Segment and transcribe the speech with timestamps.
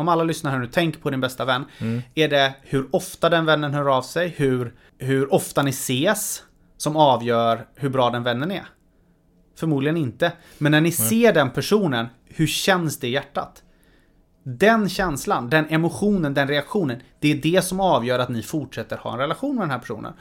[0.00, 1.64] Om alla lyssnar här nu, tänk på din bästa vän.
[2.14, 6.42] Är det hur ofta den vännen hör av sig, hur, hur ofta ni ses,
[6.76, 8.64] som avgör hur bra den vännen är?
[9.58, 10.32] Förmodligen inte.
[10.58, 13.62] Men när ni ser den personen, hur känns det i hjärtat?
[14.42, 19.12] Den känslan, den emotionen, den reaktionen, det är det som avgör att ni fortsätter ha
[19.12, 20.12] en relation med den här personen.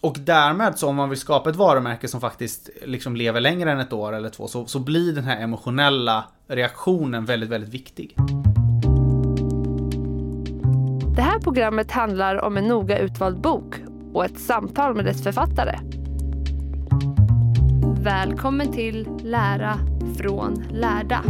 [0.00, 3.80] Och därmed så om man vill skapa ett varumärke som faktiskt liksom lever längre än
[3.80, 8.16] ett år eller två så, så blir den här emotionella reaktionen väldigt, väldigt viktig.
[11.44, 13.74] Programmet handlar om en noga utvald bok
[14.12, 15.78] och ett samtal med dess författare.
[18.02, 19.78] Välkommen till Lära
[20.18, 21.24] från lärda.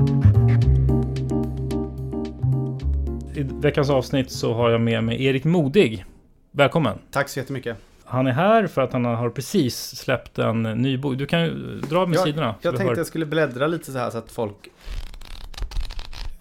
[3.35, 6.05] I veckans avsnitt så har jag med mig Erik Modig.
[6.51, 6.99] Välkommen!
[7.11, 7.77] Tack så jättemycket.
[8.05, 11.19] Han är här för att han har precis släppt en ny bok.
[11.19, 12.55] Du kan ju dra med Jag, sidorna.
[12.63, 12.97] så jag tänkte hör.
[12.97, 14.69] jag skulle bläddra lite så här så att folk...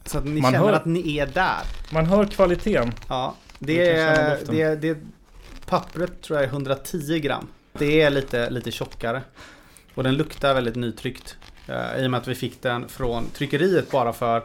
[0.05, 1.61] Så att ni Man känner hör- att ni är där.
[1.93, 2.91] Man hör kvaliteten.
[3.09, 4.97] Ja, det är, det, är, det.
[5.65, 7.47] Pappret tror jag är 110 gram.
[7.73, 9.21] Det är lite, lite tjockare.
[9.95, 11.37] Och den luktar väldigt nytryckt.
[11.67, 14.43] Eh, I och med att vi fick den från tryckeriet bara för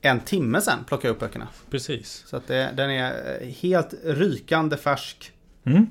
[0.00, 1.48] en timme sedan plockade jag upp böckerna.
[1.70, 2.24] Precis.
[2.26, 5.32] Så att det, den är eh, helt rykande färsk.
[5.64, 5.86] Mm.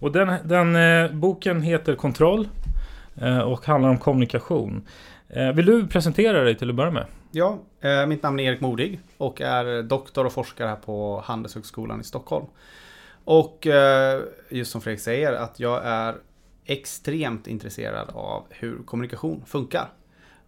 [0.00, 2.48] Och den, den eh, boken heter Kontroll
[3.14, 4.82] eh, och handlar om kommunikation.
[5.28, 7.06] Eh, vill du presentera dig till att börja med?
[7.36, 12.00] Ja, eh, mitt namn är Erik Modig och är doktor och forskare här på Handelshögskolan
[12.00, 12.46] i Stockholm.
[13.24, 16.14] Och eh, just som Fredrik säger att jag är
[16.64, 19.88] extremt intresserad av hur kommunikation funkar.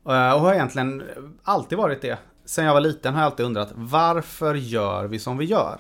[0.05, 1.03] Eh, och har egentligen
[1.43, 2.19] alltid varit det.
[2.45, 5.79] Sen jag var liten har jag alltid undrat varför gör vi som vi gör?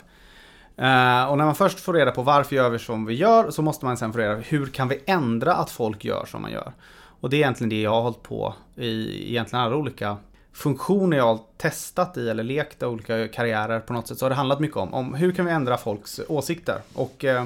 [1.28, 3.84] Och när man först får reda på varför gör vi som vi gör så måste
[3.84, 6.72] man sen få reda på hur kan vi ändra att folk gör som man gör?
[7.20, 10.16] Och det är egentligen det jag har hållit på i egentligen alla olika
[10.58, 14.30] funktioner jag har testat i eller lekt i olika karriärer på något sätt så har
[14.30, 16.80] det handlat mycket om, om hur kan vi ändra folks åsikter.
[16.94, 17.44] Och eh,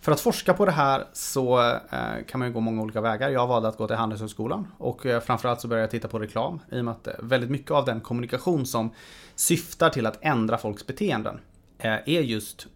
[0.00, 3.30] för att forska på det här så eh, kan man ju gå många olika vägar.
[3.30, 6.60] Jag valde att gå till Handelshögskolan och eh, framförallt så började jag titta på reklam
[6.72, 8.90] i och med att väldigt mycket av den kommunikation som
[9.34, 11.40] syftar till att ändra folks beteenden
[11.78, 12.66] är just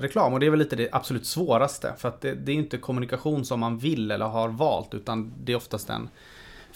[0.00, 0.32] reklam.
[0.32, 1.94] Och det är väl lite det absolut svåraste.
[1.98, 5.52] För att det, det är inte kommunikation som man vill eller har valt utan det
[5.52, 6.08] är oftast en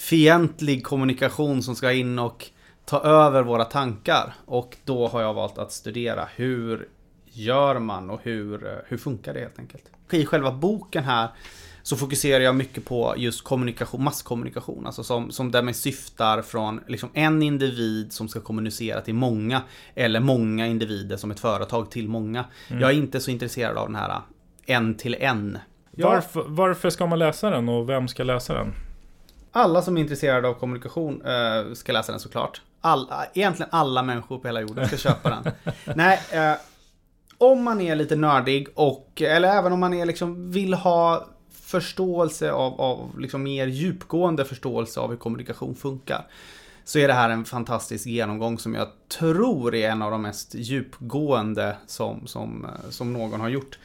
[0.00, 2.47] fientlig kommunikation som ska in och
[2.84, 4.34] ta över våra tankar.
[4.47, 6.88] Och då har jag valt att studera hur
[7.33, 9.84] gör man och hur, eh, hur funkar det helt enkelt.
[10.11, 11.28] I själva boken här
[11.83, 14.87] så fokuserar jag mycket på just kommunikation, masskommunikation.
[14.87, 19.62] Alltså som, som där man syftar från liksom en individ som ska kommunicera till många.
[19.94, 22.44] Eller många individer som ett företag till många.
[22.69, 25.59] Jag är inte så intresserad av den här eh, en till en.
[25.97, 28.72] Jag- Varför, varför ska man läsa den och vem ska läsa den?
[29.53, 32.62] Alla som är intresserade av kommunikation eh, ska läsa den såklart.
[32.81, 35.52] All, egentligen alla människor på hela jorden ska köpa den.
[35.97, 36.55] Nej, eh,
[37.38, 41.26] om man är lite nördig och, eller även om man är liksom, vill ha
[41.62, 46.26] förståelse av, av liksom mer djupgående förståelse av hur kommunikation funkar.
[46.85, 48.88] Så är det här en fantastisk genomgång som jag
[49.19, 53.79] tror är en av de mest djupgående som, som, eh, som någon har gjort.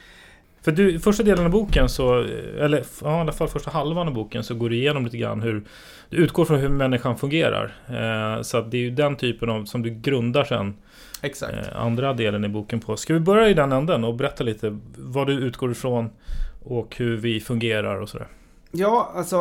[0.66, 2.20] För du, första delen av boken så,
[2.60, 5.42] eller ja, i alla fall första halvan av boken så går du igenom lite grann
[5.42, 5.64] hur
[6.10, 7.76] du utgår från hur människan fungerar.
[7.88, 10.74] Eh, så det är ju den typen av som du grundar sen
[11.24, 12.98] eh, andra delen i boken på.
[12.98, 16.10] Ska vi börja i den änden och berätta lite vad du utgår ifrån
[16.64, 18.28] och hur vi fungerar och sådär?
[18.72, 19.38] Ja, alltså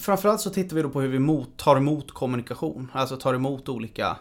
[0.00, 2.88] framförallt så tittar vi då på hur vi mot, tar emot kommunikation.
[2.92, 4.16] Alltså tar emot olika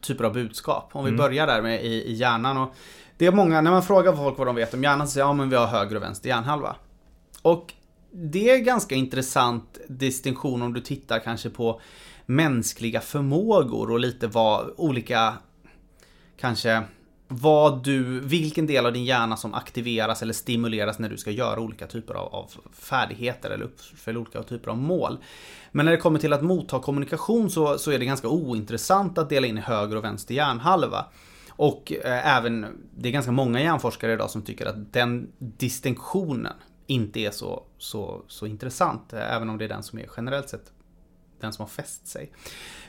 [0.00, 0.90] typer av budskap.
[0.92, 1.18] Om vi Mm.
[1.18, 2.56] börjar där med i, i hjärnan.
[2.56, 2.74] Och
[3.18, 5.32] det är många, när man frågar folk vad de vet om hjärnan så säger ja
[5.32, 6.76] men vi har höger och vänster hjärnhalva.
[7.42, 7.72] Och
[8.12, 11.80] det är ganska intressant distinktion om du tittar kanske på
[12.26, 15.34] mänskliga förmågor och lite vad olika
[16.40, 16.82] kanske
[17.28, 21.60] vad du, vilken del av din hjärna som aktiveras eller stimuleras när du ska göra
[21.60, 25.18] olika typer av, av färdigheter eller uppfylla olika typer av mål.
[25.72, 29.28] Men när det kommer till att motta kommunikation så, så är det ganska ointressant att
[29.28, 31.06] dela in i höger och vänster hjärnhalva.
[31.56, 32.66] Och eh, även,
[32.96, 36.52] det är ganska många hjärnforskare idag som tycker att den distinktionen
[36.86, 40.48] inte är så, så, så intressant, eh, även om det är den som är generellt
[40.48, 40.72] sett
[41.40, 42.32] den som har fäst sig.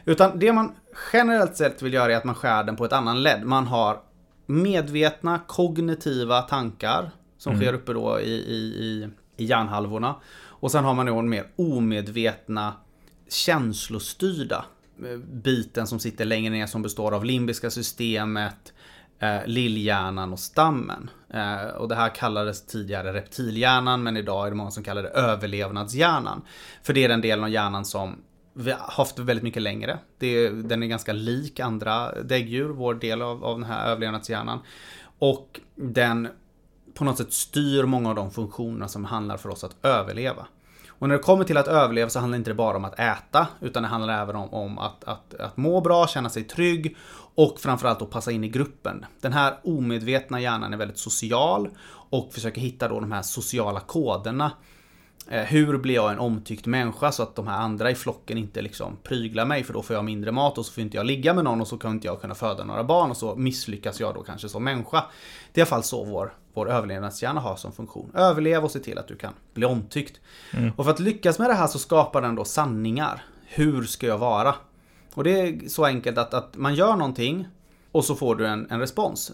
[0.05, 0.71] Utan det man
[1.13, 3.43] generellt sett vill göra är att man skär den på ett annan led.
[3.45, 4.01] Man har
[4.45, 7.63] medvetna kognitiva tankar som Mm.
[7.65, 10.15] sker uppe då i, i, i, i hjärnhalvorna.
[10.45, 12.73] Och sen har man då mer omedvetna
[13.29, 14.65] känslostyrda
[15.43, 18.73] biten som sitter längre ner som består av limbiska systemet,
[19.19, 21.09] eh, lillhjärnan och stammen.
[21.33, 25.09] Eh, och det här kallades tidigare reptilhjärnan men idag är det många som kallar det
[25.09, 26.41] överlevnadshjärnan.
[26.83, 28.15] För det är den delen av hjärnan som
[28.53, 29.99] vi har haft väldigt mycket längre.
[30.19, 34.59] Det är, den är ganska lik andra däggdjur, vår del av, av den här överlevnadshjärnan.
[35.19, 36.27] Och den
[36.93, 40.47] på något sätt styr många av de funktionerna som handlar för oss att överleva.
[40.99, 43.47] Och när det kommer till att överleva så handlar det inte bara om att äta,
[43.61, 46.97] utan det handlar även om, om att, att, att må bra, känna sig trygg
[47.35, 49.05] och framförallt att passa in i gruppen.
[49.21, 51.69] Den här omedvetna hjärnan är väldigt social
[52.09, 54.51] och försöker hitta då de här sociala koderna.
[55.27, 58.61] Eh, Hur blir jag en omtyckt människa så att de här andra i flocken inte
[58.61, 61.33] liksom pryglar mig för då får jag mindre mat och så får inte jag ligga
[61.33, 64.13] med någon och så kan inte jag kunna föda några barn och så misslyckas jag
[64.15, 65.03] då kanske som människa.
[65.51, 68.11] Det är i alla fall så vår, vår överlevnadshjärna har som funktion.
[68.13, 70.19] Överlev och se till att du kan bli omtyckt.
[70.75, 73.23] Och för att lyckas med det här så skapar den då sanningar.
[73.45, 74.55] Hur ska jag vara?
[75.13, 77.47] Och det är så enkelt att, att man gör någonting
[77.91, 79.31] och så får du en, en respons.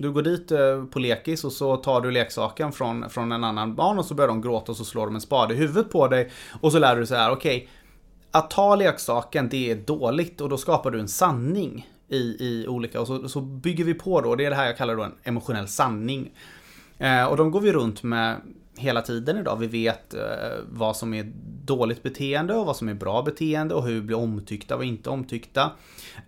[0.00, 3.74] Du går dit eh, på lekis och så tar du leksaken från, från en annan
[3.74, 6.08] barn och så börjar de gråta och så slår de en spade i huvudet på
[6.08, 6.30] dig.
[6.60, 7.68] Och så lär du dig så här, okej.
[8.30, 13.00] att ta leksaken, det är dåligt och då skapar du en sanning i, i olika,
[13.00, 15.14] och så, så bygger vi på då, det är det här jag kallar då en
[15.22, 16.30] emotionell sanning.
[17.00, 18.40] Eh, och de går vi runt med
[18.76, 19.56] hela tiden idag.
[19.56, 20.20] Vi vet eh,
[20.68, 21.32] vad som är
[21.64, 25.10] dåligt beteende och vad som är bra beteende och hur vi blir omtyckta och inte
[25.10, 25.70] omtyckta.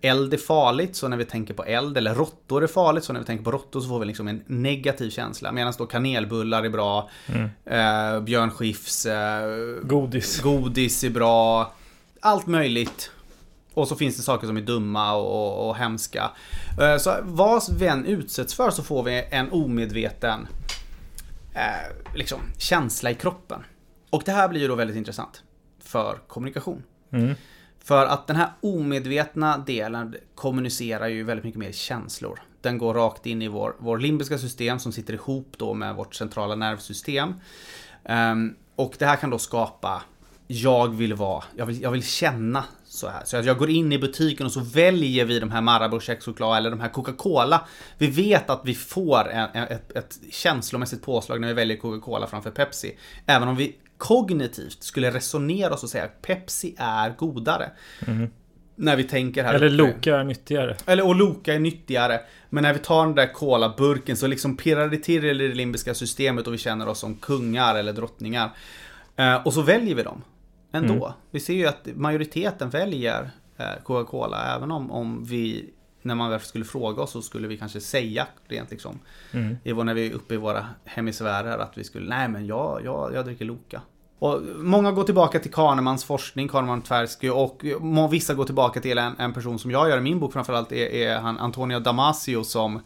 [0.01, 3.21] Eld är farligt, så när vi tänker på eld, eller råttor är farligt, så när
[3.21, 5.53] vi tänker på råttor så får vi liksom en negativ känsla.
[5.53, 7.11] Medan då kanelbullar är bra,
[7.65, 9.47] eh, Björn Skifs, eh,
[9.83, 10.41] Godis.
[10.41, 11.73] godis är bra,
[12.21, 13.11] allt möjligt.
[13.75, 16.31] Och så finns det saker som är dumma och, och, hemska.
[16.81, 20.49] Eh, Så vad vi än utsätts för så får vi en omedveten
[21.55, 23.65] eh, liksom, känsla i kroppen.
[24.11, 25.43] Och det här blir ju då väldigt intressant
[25.81, 26.83] för kommunikation.
[27.11, 27.35] Mm.
[27.85, 32.43] För att den här omedvetna delen kommunicerar ju väldigt mycket mer känslor.
[32.61, 36.15] Den går rakt in i vår, vår limbiska system som sitter ihop då med vårt
[36.15, 37.35] centrala nervsystem.
[38.05, 40.03] Ehm, och det här kan då skapa
[40.47, 43.25] jag vill vara, jag vill, jag vill känna så här.
[43.25, 46.71] Så jag går in i butiken och så väljer vi de här Marabou kexchoklad eller
[46.71, 47.67] de här Coca-Cola.
[47.99, 52.51] Vi vet att vi får en, ett, ett känslomässigt påslag när vi väljer Coca-Cola framför
[52.51, 52.99] Pepsi.
[53.27, 57.71] Även om vi kognitivt skulle resonera oss och säga att Pepsi är godare.
[58.77, 59.77] När vi tänker här Eller uppe.
[59.77, 60.77] Loka är nyttigare.
[60.87, 62.21] Eller och Loka är nyttigare.
[62.51, 65.95] Men när vi tar den där colaburken så liksom pirrar det till i det limbiska
[65.95, 68.51] systemet och vi känner oss som kungar eller drottningar.
[69.17, 70.23] Eh, och så väljer vi dem.
[70.73, 71.15] Ändå.
[71.31, 74.57] Vi ser ju att majoriteten väljer eh, Coca-Cola.
[74.57, 75.71] Även om, om vi,
[76.03, 78.99] när man väl skulle fråga oss så skulle vi kanske säga rent liksom.
[79.33, 79.57] Mm.
[79.65, 82.85] I vår, när vi är uppe i våra hemisfärer att vi skulle, nej men jag,
[82.85, 83.81] jag, jag dricker Loka.
[84.19, 88.99] Och många går tillbaka till Kahnemans forskning, Kahneman Tversky och må- vissa går tillbaka till
[88.99, 92.45] en, en person som jag gör i min bok framförallt är, är han Antonio Damasio
[92.45, 92.81] som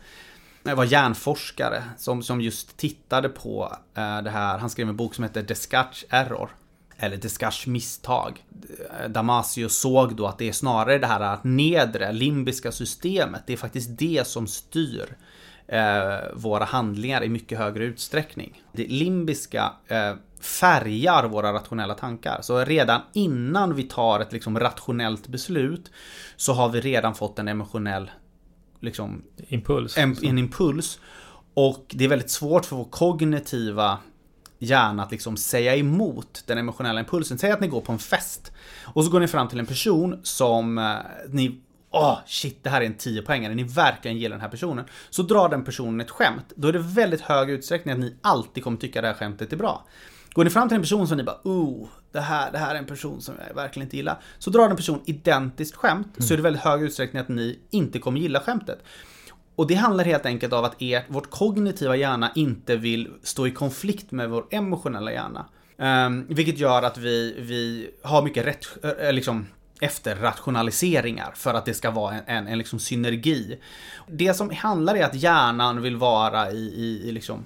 [0.62, 4.58] var hjärnforskare som, som just tittade på eh, det här.
[4.58, 6.50] Han skrev en bok som heter Descartes Error.
[6.98, 8.44] Eller Descartes misstag.
[9.08, 13.42] Damasio såg då att det är snarare det här nedre limbiska systemet.
[13.46, 15.16] Det är faktiskt det som styr
[15.68, 18.62] eh, våra handlingar i mycket högre utsträckning.
[18.72, 22.38] Det limbiska eh, färgar våra rationella tankar.
[22.42, 25.90] Så redan innan vi tar ett liksom, rationellt beslut
[26.36, 28.10] så har vi redan fått en emotionell
[28.80, 29.98] liksom, Impuls.
[29.98, 31.00] en, en impuls.
[31.54, 33.98] Och det är väldigt svårt för vår kognitiva
[34.58, 37.38] hjärna att liksom säga emot den emotionella impulsen.
[37.38, 38.52] Säg att ni går på en fest
[38.84, 40.94] och så går ni fram till en person som eh,
[41.28, 41.60] ni
[41.90, 43.54] Åh, shit, det här är en 10 poängare.
[43.54, 44.84] Ni verkligen gillar den här personen.
[45.10, 46.52] Så drar den personen ett skämt.
[46.56, 49.56] Då är det väldigt hög utsträckning att ni alltid kommer tycka det här skämtet är
[49.56, 49.86] bra.
[50.32, 52.78] Går ni fram till en person som ni bara oh, det här, det här är
[52.78, 54.20] en person som jag verkligen inte gillar.
[54.38, 57.98] Så drar en person identiskt skämt så är det väldigt hög utsträckning att ni inte
[57.98, 58.78] kommer gilla skämtet.
[59.56, 63.50] Och det handlar helt enkelt av att ert, vårt kognitiva hjärna inte vill stå i
[63.50, 65.46] konflikt med vår emotionella hjärna.
[65.78, 68.66] Um, vilket gör att vi, vi har mycket rätt,
[69.00, 69.46] äh, liksom,
[69.80, 73.58] efterrationaliseringar för att det ska vara en, en, en liksom synergi.
[74.08, 77.44] Det som handlar är att hjärnan vill vara i, i, i liksom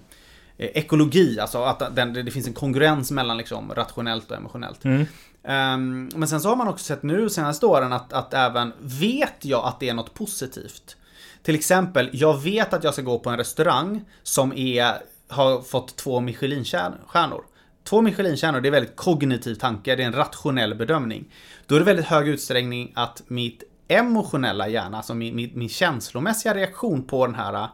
[0.58, 4.84] eh, ekologi, alltså att den, det finns en kongruens mellan liksom rationellt och emotionellt.
[4.84, 5.06] Mm.
[5.42, 9.44] Um, men sen så har man också sett nu senaste åren att, att även vet
[9.44, 10.96] jag att det är något positivt.
[11.42, 14.94] Till exempel, jag vet att jag ska gå på en restaurang som är,
[15.28, 17.44] har fått två Michelinstjärnor.
[17.84, 21.24] Två Michelinstjärnor, det är väldigt kognitiv tanke, det är en rationell bedömning.
[21.66, 26.54] Då är det väldigt hög utsträckning att mitt emotionella hjärna, alltså min, min, min känslomässiga
[26.54, 27.68] reaktion på den här äh,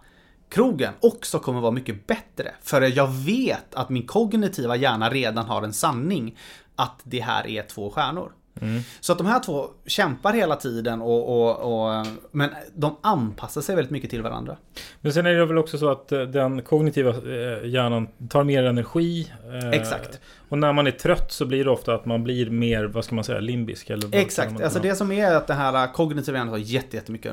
[0.49, 2.55] krogen också kommer vara mycket bättre.
[2.63, 6.39] För jag vet att min kognitiva hjärna redan har en sanning
[6.77, 8.33] att det här är två stjärnor.
[8.61, 8.83] Mm.
[9.01, 13.77] Så att de här två kämpar hela tiden och, och, och, men de anpassar sig
[13.77, 14.57] väldigt mycket till varandra.
[15.01, 18.65] Men sen är det väl också så att eh, den kognitiva eh, hjärnan tar mer
[18.65, 19.33] energi.
[19.63, 20.21] Eh, Exakt.
[20.49, 23.15] Och när man är trött så blir det ofta att man blir mer, vad ska
[23.15, 23.91] man säga, limbisk.
[23.91, 27.33] Eller Exakt, alltså det som är att det här kognitiva hjärnan har jättemycket.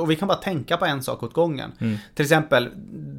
[0.00, 1.72] Och vi kan bara tänka på en sak åt gången.
[1.78, 1.96] Mm.
[2.14, 2.68] Till exempel,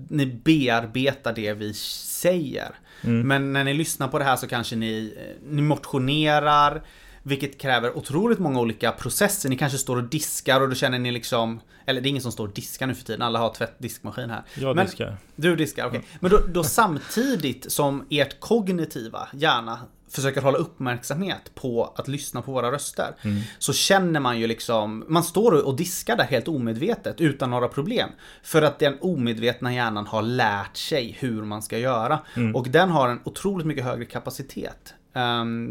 [0.09, 2.69] ni bearbetar det vi säger.
[3.01, 3.27] Mm.
[3.27, 5.17] Men när ni lyssnar på det här så kanske ni,
[5.49, 6.81] ni motionerar,
[7.27, 9.49] vilket kräver otroligt många olika processer.
[9.49, 12.31] Ni kanske står och diskar och då känner ni liksom Eller det är ingen som
[12.31, 14.43] står och diskar nu för tiden, alla har tvättdiskmaskin här.
[14.55, 15.17] Jag Men, diskar.
[15.35, 15.99] Du diskar, okej.
[15.99, 16.09] Okay.
[16.19, 19.79] Men då, då samtidigt som ert kognitiva hjärna
[20.09, 23.15] försöker hålla uppmärksamhet på att lyssna på våra röster.
[23.21, 23.41] Mm.
[23.59, 28.09] Så känner man ju liksom, man står och diskar där helt omedvetet utan några problem.
[28.43, 32.19] För att den omedvetna hjärnan har lärt sig hur man ska göra.
[32.35, 32.55] Mm.
[32.55, 34.93] Och den har en otroligt mycket högre kapacitet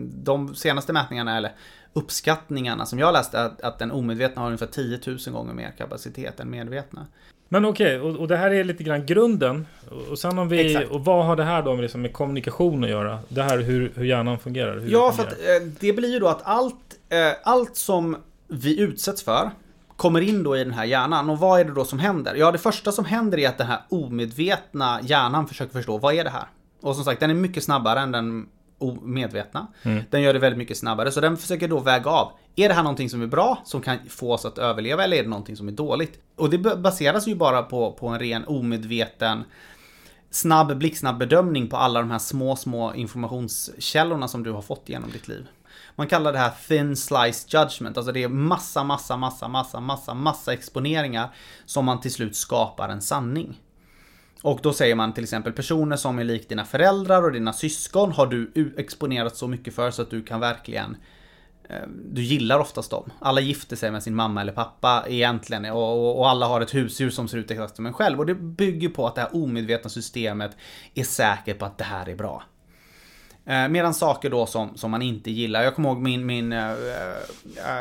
[0.05, 1.53] de senaste mätningarna, eller
[1.93, 6.41] uppskattningarna som jag läste, att, att den omedvetna har ungefär 10 000 gånger mer kapacitet
[6.41, 7.07] än medvetna.
[7.49, 9.67] Men okej, okay, och, och, det här är lite grann grunden.
[10.11, 10.91] Och sen om vi, Exakt.
[10.91, 13.19] och vad har det här då med, liksom med kommunikation att göra?
[13.29, 14.79] Det här hur, hur hjärnan fungerar?
[14.79, 15.37] Hur ja, fungerar.
[15.37, 18.17] för att eh, det blir ju då att allt, eh, allt som
[18.49, 19.51] vi utsätts för
[19.97, 21.31] kommer in då i den här hjärnan.
[21.31, 22.35] Och vad är det då som händer?
[22.35, 26.25] Ja, det första som händer är att den här omedvetna hjärnan försöker förstå, vad är
[26.25, 26.47] det här?
[26.81, 28.47] Och som sagt, den är mycket snabbare än den
[29.03, 29.67] medvetna.
[29.83, 30.05] Mm.
[30.11, 31.11] Den gör det väldigt mycket snabbare.
[31.11, 32.33] Så den försöker då väga av.
[32.57, 35.23] Är det här någonting som är bra, som kan få oss att överleva, eller är
[35.23, 36.19] det någonting som är dåligt?
[36.37, 39.45] Och det baseras ju bara på, på en ren omedveten
[40.31, 45.11] snabb, blixtsnabb bedömning på alla de här små, små informationskällorna som du har fått genom
[45.11, 45.47] ditt liv.
[45.95, 50.15] Man kallar det här thin slice judgment, alltså det är massa, massa, massa, massa, massa,
[50.15, 51.35] massa exponeringar
[51.67, 53.61] som man till slut skapar en sanning.
[54.47, 58.13] Och då säger man till exempel personer som är lik dina föräldrar och dina syskon
[58.13, 60.97] har du exponerat så mycket för så att du kan verkligen
[61.69, 63.11] eh, du gillar oftast dem.
[63.19, 67.11] Alla gifter sig med sin mamma eller pappa egentligen och, och, alla har ett husdjur
[67.11, 68.19] som ser ut exakt som en själv.
[68.19, 70.57] Och det bygger på att det här omedvetna systemet
[70.95, 72.43] är säkert på att det här är bra.
[73.49, 75.63] Eh, medan saker då som, som man inte gillar.
[75.63, 76.73] Jag kommer ihåg min, min eh,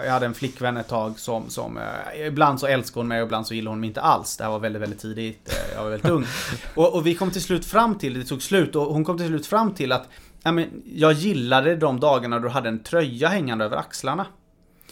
[0.03, 3.25] jag hade en flickvän ett tag som, som eh, ibland så älskade hon mig och
[3.25, 4.37] ibland så gillade hon mig inte alls.
[4.37, 5.49] Det här var väldigt, väldigt tidigt.
[5.49, 6.25] Eh, jag var väldigt ung.
[6.75, 9.27] Och, och, vi kom till slut fram till, det tog slut, och hon kom till
[9.27, 10.09] slut fram till att
[10.43, 14.25] ja, men, jag gillade de dagarna då du hade en tröja hängande över axlarna.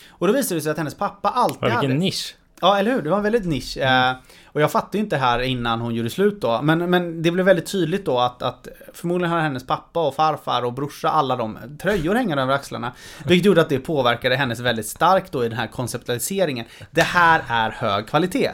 [0.08, 1.94] Och då visade det sig att hennes pappa alltid vilken hade...
[1.94, 2.36] nisch.
[2.64, 3.02] Ja, eller hur?
[3.02, 3.78] Det var en väldigt nisch.
[3.78, 4.16] Mm.
[4.46, 6.62] Och jag fattade inte här innan hon gjorde slut då.
[6.62, 10.66] Men, men det blev väldigt tydligt då att, att förmodligen har hennes pappa och farfar
[10.66, 12.92] och brorsa alla de tröjor hängande över axlarna.
[13.26, 16.66] Vilket gjorde att det påverkade hennes väldigt starkt då i den här konceptualiseringen.
[16.92, 18.52] Det här är hög kvalitet.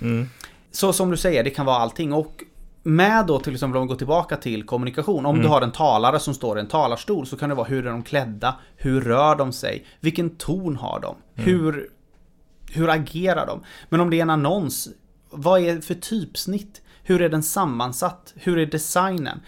[0.00, 0.28] Mm.
[0.72, 2.12] Så som du säger, det kan vara allting.
[2.12, 2.44] Och
[2.82, 5.26] med då till exempel om vi går tillbaka till kommunikation.
[5.26, 5.42] Om mm.
[5.42, 7.90] du har en talare som står i en talarstol så kan det vara hur är
[7.90, 8.54] de klädda?
[8.76, 9.84] Hur rör de sig?
[10.00, 11.16] Vilken ton har de?
[11.36, 11.50] Mm.
[11.50, 11.88] Hur,
[12.72, 13.64] hur agerar de?
[13.88, 14.88] Men om det är en annons,
[15.30, 16.80] vad är för typsnitt?
[17.02, 18.34] Hur är den sammansatt?
[18.36, 19.40] Hur är designen?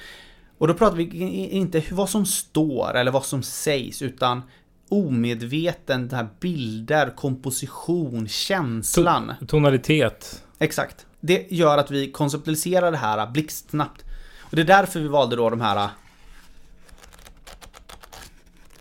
[0.58, 1.04] Och då pratar vi
[1.48, 4.42] inte vad som står eller vad som sägs utan
[4.88, 9.32] omedveten, det här bilder, komposition, känslan.
[9.48, 10.44] Tonalitet.
[10.58, 11.06] Exakt.
[11.20, 14.04] Det gör att vi konceptualiserar det här blixtsnabbt.
[14.40, 15.88] Och det är därför vi valde då de här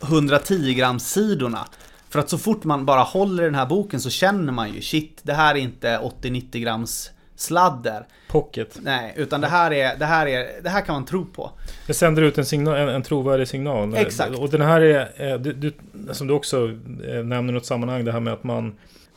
[0.02, 1.68] 110 grams sidorna.
[2.14, 5.20] För att så fort man bara håller den här boken så känner man ju shit,
[5.24, 8.06] det här är inte 80-90 grams sladder.
[8.30, 8.80] Pocket.
[8.82, 11.52] Nej, utan det här, är, det, här är, det här kan man tro på.
[11.88, 13.96] Det sänder ut en, signal, en, en trovärdig signal.
[13.96, 14.36] Exakt.
[14.38, 15.74] Och den här är, du, du,
[16.12, 16.70] som du också
[17.08, 18.76] eh, nämner i något sammanhang, det här med att man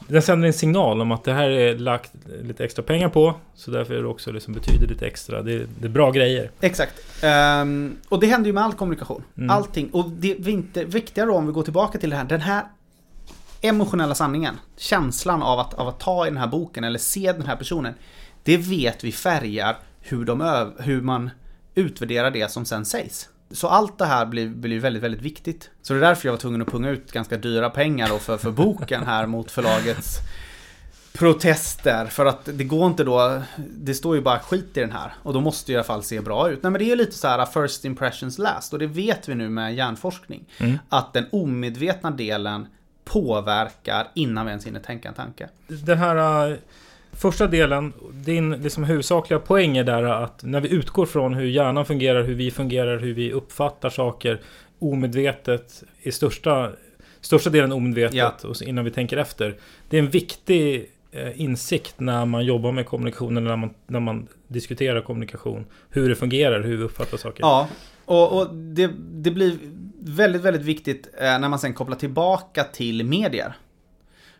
[0.09, 2.12] den sänder en signal om att det här är lagt
[2.43, 3.35] lite extra pengar på.
[3.55, 5.43] Så därför är det också liksom betyder lite extra.
[5.43, 6.50] Det, är- det är bra grejer.
[6.61, 7.23] Exakt.
[7.23, 9.23] Ehm, och det händer ju med all kommunikation.
[9.37, 9.50] Mm.
[9.50, 9.91] Allting.
[9.91, 12.25] Och det inte viktigare då om vi går tillbaka till det här.
[12.25, 12.62] Den här
[13.61, 14.55] emotionella sanningen.
[14.77, 17.95] Känslan av att, av att ta i den här boken eller se den här personen.
[18.43, 21.31] Det vet vi färgar hur, de hur man
[21.75, 23.29] utvärderar det som sen sägs.
[23.51, 25.71] Så allt det här blir, blir väldigt, väldigt viktigt.
[25.83, 28.37] Så det är därför jag var tvungen att punga ut ganska dyra pengar då för,
[28.37, 30.19] för boken här mot förlagets
[31.13, 32.07] protester.
[32.07, 35.15] För att det går inte då, det står ju bara skit i den här.
[35.23, 36.63] Och då måste det i alla fall se bra ut.
[36.63, 38.73] Nej men det är lite så här first impressions last.
[38.73, 40.45] Och det vet vi nu med hjärnforskning.
[40.89, 42.67] Att den omedvetna delen
[43.13, 45.49] påverkar innan vi ens hinner tänka en tanke.
[45.69, 46.57] Den här äh,
[47.13, 51.87] första delen, din liksom huvudsakliga poäng är där att när vi utgår från hur hjärnan
[51.87, 54.41] fungerar, hur vi fungerar, hur vi uppfattar saker
[54.79, 56.71] omedvetet i största,
[57.21, 58.33] största delen omedvetet Ja.
[58.49, 59.57] och innan vi tänker efter.
[59.91, 64.01] Det är en viktig eh, insikt när man jobbar med kommunikation eller när man, när
[64.01, 65.65] man diskuterar kommunikation.
[65.91, 67.41] Hur det fungerar, hur vi uppfattar saker.
[67.41, 67.69] Ja,
[68.05, 69.59] och, och det, det blir
[70.09, 73.57] väldigt, väldigt viktigt eh, när man sen kopplar tillbaka till medier.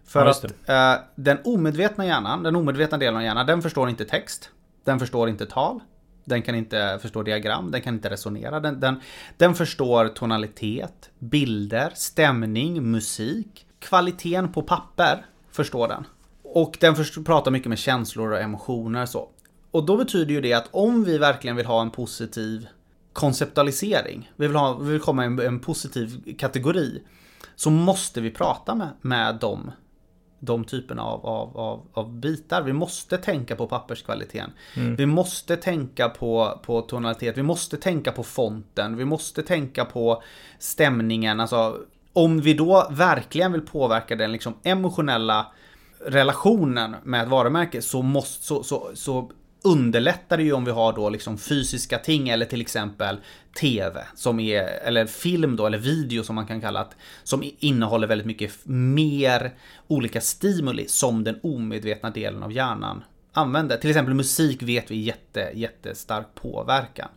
[0.07, 4.05] För Ja, att eh, den omedvetna hjärnan, den omedvetna delen av hjärnan, den förstår inte
[4.05, 4.51] text.
[4.85, 5.81] Den förstår inte tal.
[6.25, 8.61] Den kan inte förstå diagram, den kan inte resonera.
[8.61, 9.01] Den, den,
[9.37, 13.67] den förstår tonalitet, bilder, stämning, musik.
[13.79, 16.05] Kvaliteten på papper förstår den.
[16.43, 19.29] Och den först- pratar mycket med känslor och emotioner så.
[19.71, 22.67] Och då betyder ju det att om vi verkligen vill ha en positiv
[23.17, 27.03] konceptualisering, vi vill, ha, vi vill komma i en, en positiv kategori,
[27.55, 29.71] så måste vi prata med, med dem
[30.41, 32.63] de typerna av, av, av, av bitar.
[32.63, 34.51] Vi måste tänka på papperskvaliteten.
[34.97, 37.39] Vi måste tänka på, på tonalitet.
[37.39, 38.97] Vi måste tänka på fonten.
[38.97, 40.23] Vi måste tänka på
[40.59, 41.41] stämningen.
[41.41, 41.77] Alltså,
[42.13, 45.47] om vi då verkligen vill påverka den liksom emotionella
[46.07, 49.31] relationen med ett varumärke så, måste, så, så, så
[49.65, 53.17] underlättar det ju om vi har då liksom fysiska ting eller till exempel
[53.61, 58.07] TV som är, eller film då, eller video som man kan kalla det, som innehåller
[58.07, 59.55] väldigt mycket mer
[59.87, 63.77] olika stimuli som den omedvetna delen av hjärnan använder.
[63.77, 67.09] Till exempel musik vet vi jätte, jättestark påverkan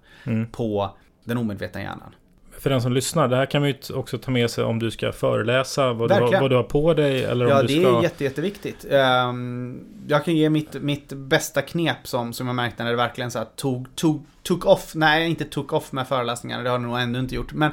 [0.51, 2.15] på den omedvetna hjärnan.
[2.59, 4.91] För den som lyssnar, det här kan vi ju också ta med sig om du
[4.91, 7.81] ska föreläsa, vad, du har, vad du har på dig eller Ja, om du det
[7.81, 7.97] ska...
[7.97, 8.85] är jätte, jätteviktigt.
[8.91, 13.31] Ehm, jag kan ge mitt, mitt bästa knep som, som jag märkte när det verkligen
[13.31, 14.91] så här tog, tog, took off.
[14.95, 17.53] Nej, inte took off med föreläsningarna, det har jag nog ännu inte gjort.
[17.53, 17.71] Men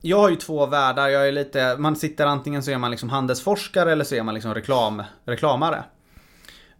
[0.00, 1.08] jag har ju två världar.
[1.08, 4.34] Jag är lite, man sitter antingen så är man liksom handelsforskare eller så är man
[4.34, 5.84] liksom reklam, reklamare.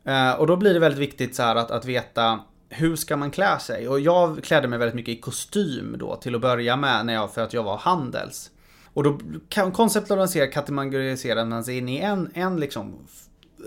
[0.04, 3.30] Eh, och då blir det väldigt viktigt så här att, att veta hur ska man
[3.30, 3.88] klä sig?
[3.88, 7.34] Och jag klädde mig väldigt mycket i kostym då till att börja med när jag,
[7.34, 8.50] för att jag var handels.
[8.84, 12.94] Och då kan konceptualisera, kategoriserar man sig in i en, en liksom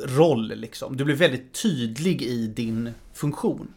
[0.06, 0.98] roll liksom.
[0.98, 3.74] Du blir väldigt tydlig i din funktion.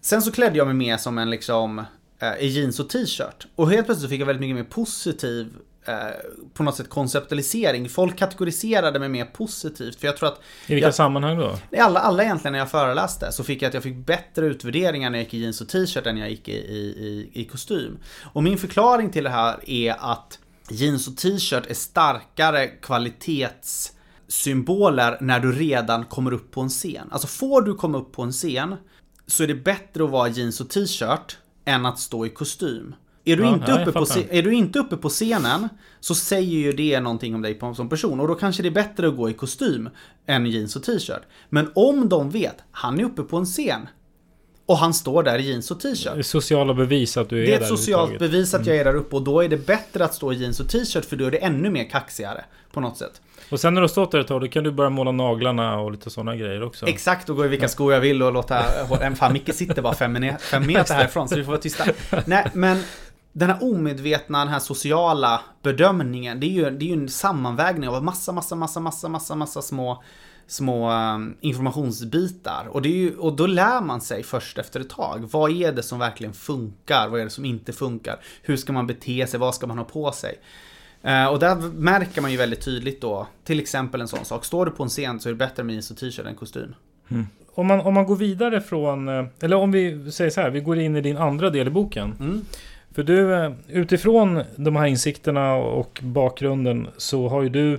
[0.00, 1.84] Sen så klädde jag mig mer som en liksom
[2.18, 3.46] eh, i jeans och t-shirt.
[3.56, 5.56] Och helt plötsligt så fick jag väldigt mycket mer positiv
[6.54, 7.88] på något sätt konceptualisering.
[7.88, 10.00] Folk kategoriserade mig mer positivt.
[10.00, 11.58] För jag tror att I vilka jag- sammanhang då?
[11.70, 15.10] i alla, alla egentligen när jag föreläste så fick jag att jag fick bättre utvärderingar
[15.10, 17.98] när jag gick i jeans och t-shirt än jag gick i, i, i, i kostym.
[18.32, 20.38] Och min förklaring till det här är att
[20.70, 27.08] jeans och t-shirt är starkare kvalitetssymboler när du redan kommer upp på en scen.
[27.10, 28.76] Alltså får du komma upp på en scen
[29.26, 32.94] så är det bättre att vara jeans och t-shirt än att stå i kostym.
[33.24, 35.68] Är du, Ja, inte uppe på, är du inte uppe på scenen
[36.00, 39.08] så säger ju det någonting om dig som person och då kanske det är bättre
[39.08, 39.88] att gå i kostym
[40.26, 41.22] än jeans och t-shirt.
[41.48, 43.88] Men om de vet, han är uppe på en scen
[44.66, 46.14] och han står där i jeans och t-shirt.
[46.14, 48.10] Det är sociala bevis att du är Det är där ett socialt.
[48.10, 48.18] Mm.
[48.18, 50.60] bevis att jag är där uppe och då är det bättre att stå i jeans
[50.60, 53.20] och t-shirt för då är det ännu mer kaxigare på något sätt.
[53.50, 55.80] Och sen när du har stått där ett tag, då kan du börja måla naglarna
[55.80, 56.86] och lite sådana grejer också.
[56.86, 58.64] Exakt, och gå i vilka skor jag vill och låta...
[59.00, 61.84] En fan, Micke sitter bara fem meter härifrån så vi får vara tysta.
[62.26, 62.82] Nej, men
[63.32, 67.88] den här omedvetna, den här sociala bedömningen, det är ju, det är ju en sammanvägning
[67.88, 70.02] av massa, massa, massa, massa, massa, massa små
[70.46, 72.66] små um, informationsbitar.
[72.70, 75.28] Och, det är ju, och då lär man sig först efter ett tag.
[75.32, 77.08] Vad är det som verkligen funkar?
[77.08, 78.20] Vad är det som inte funkar?
[78.42, 79.40] Hur ska man bete sig?
[79.40, 80.38] Vad ska man ha på sig?
[81.02, 84.44] Eh, och där märker man ju väldigt tydligt då, till exempel en sån sak.
[84.44, 86.74] Står du på en scen så är det bättre med jeans och t-shirt än kostym.
[87.54, 90.60] Om man, om man går vidare från, eh, eller om vi säger så här, vi
[90.60, 92.16] går in i din andra del i boken.
[92.20, 92.44] Mm.
[93.00, 97.78] För du, eh, utifrån de här insikterna och bakgrunden så har ju du,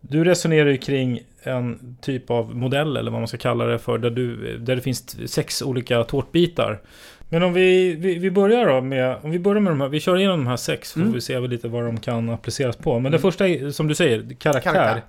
[0.00, 3.98] du resonerar ju kring en typ av modell eller vad man ska kalla det för,
[3.98, 6.80] där, du, där det finns sex olika tårtbitar.
[7.28, 10.00] Men om vi, vi, vi börjar då med, om vi börjar med de här, vi
[10.00, 11.12] kör igenom de här sex, får Mm.
[11.12, 12.98] vi se lite vad de kan appliceras på.
[12.98, 14.72] Men det första är, som du säger, karaktär.
[14.72, 15.02] Karaktär.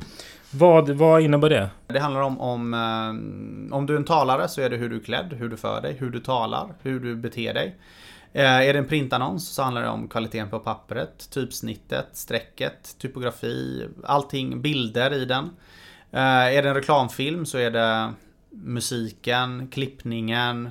[0.51, 1.69] Vad, vad innebär det?
[1.87, 4.95] Det handlar om, om, eh, om du är en talare så är det hur du
[4.95, 7.75] är klädd, hur du för dig, hur du talar, hur du beter dig.
[8.33, 13.87] Eh, är det en printannons så handlar det om kvaliteten på pappret, typsnittet, strecket, typografi,
[14.03, 15.49] allting, bilder i den.
[16.11, 18.13] Eh, är det en reklamfilm så är det
[18.49, 20.69] musiken, klippningen,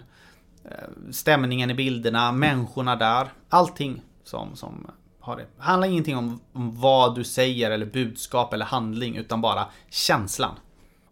[0.64, 3.28] eh, stämningen i bilderna, människorna där.
[3.48, 4.86] Allting som, som
[5.20, 5.46] har det.
[5.56, 10.54] Det handlar ingenting om, om vad du säger eller budskap eller handling utan bara känslan.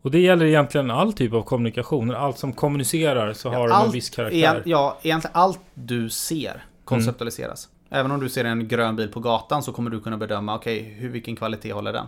[0.07, 2.15] Och det gäller egentligen all typ av kommunikation.
[2.15, 4.63] Allt som kommunicerar så har ja, de en viss karaktär.
[4.65, 7.69] Ja, egentligen allt du ser konceptualiseras.
[7.69, 8.01] Mm.
[8.01, 10.95] Även om du ser en grön bil på gatan så kommer du kunna bedöma, okej,
[10.97, 12.07] okay, vilken kvalitet håller den?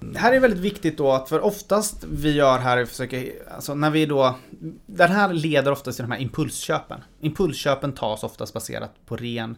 [0.00, 3.90] Det här är väldigt viktigt då att för oftast vi gör här, försöker, alltså när
[3.90, 4.34] vi då,
[4.86, 7.00] den här leder oftast till de här impulsköpen.
[7.20, 9.56] Impulsköpen tas oftast baserat på ren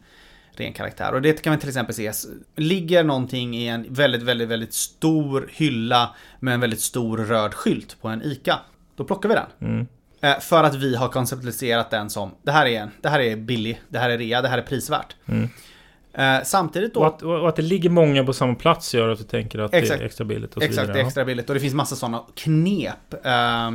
[0.60, 1.14] ren karaktär.
[1.14, 2.12] Och det kan man till exempel se,
[2.56, 7.96] ligger någonting i en väldigt, väldigt, väldigt stor hylla med en väldigt stor röd skylt
[8.00, 8.58] på en ICA.
[8.96, 9.46] Då plockar vi den.
[9.60, 9.86] Mm.
[10.20, 13.82] Eh, för att vi har konceptualiserat den som, det här är, det här är billig,
[13.88, 15.16] det här är rea, det här är prisvärt.
[15.26, 15.48] Mm.
[16.12, 17.00] Eh, samtidigt då...
[17.00, 19.74] Och att, och att, det ligger många på samma plats gör att du tänker att
[19.74, 20.96] exakt, det är extra billigt och så Exakt, vidare.
[20.96, 21.48] det är extra billigt.
[21.48, 23.14] Och det finns massa sådana knep.
[23.24, 23.70] Eh,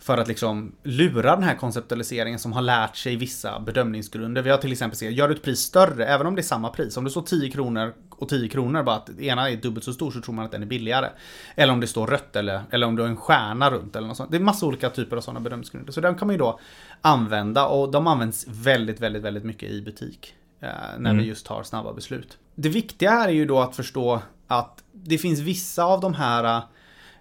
[0.00, 4.42] för att liksom lura den här konceptualiseringen som har lärt sig vissa bedömningsgrunder.
[4.42, 6.68] Vi har till exempel sett, gör du ett pris större, även om det är samma
[6.68, 9.92] pris, om det står 10 kronor och 10 kronor, bara att ena är dubbelt så
[9.92, 11.08] stor så tror man att den är billigare.
[11.54, 14.16] Eller om det står rött eller, eller om du har en stjärna runt eller något
[14.16, 14.30] sånt.
[14.30, 15.92] Det är massa olika typer av sådana bedömningsgrunder.
[15.92, 16.60] Så den kan man ju då
[17.00, 20.34] använda och de används väldigt, väldigt, väldigt mycket i butik.
[20.60, 21.18] Eh, när mm.
[21.18, 22.38] vi just tar snabba beslut.
[22.54, 26.62] Det viktiga här är ju då att förstå att det finns vissa av de här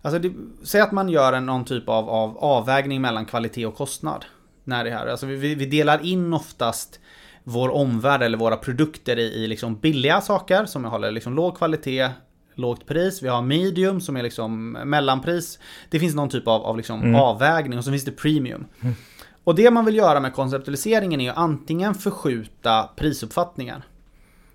[0.01, 0.33] Alltså det,
[0.63, 4.25] säg att man gör en, någon typ av, av avvägning mellan kvalitet och kostnad.
[4.63, 6.99] När det här, alltså vi, vi delar in oftast
[7.43, 12.09] vår omvärld eller våra produkter i, i liksom billiga saker som håller liksom låg kvalitet,
[12.55, 13.23] lågt pris.
[13.23, 15.59] Vi har medium som är liksom mellanpris.
[15.89, 17.15] Det finns någon typ av, av liksom mm.
[17.15, 18.65] avvägning och så finns det premium.
[18.81, 18.95] Mm.
[19.43, 23.81] Och det man vill göra med konceptualiseringen är ju antingen förskjuta prisuppfattningen.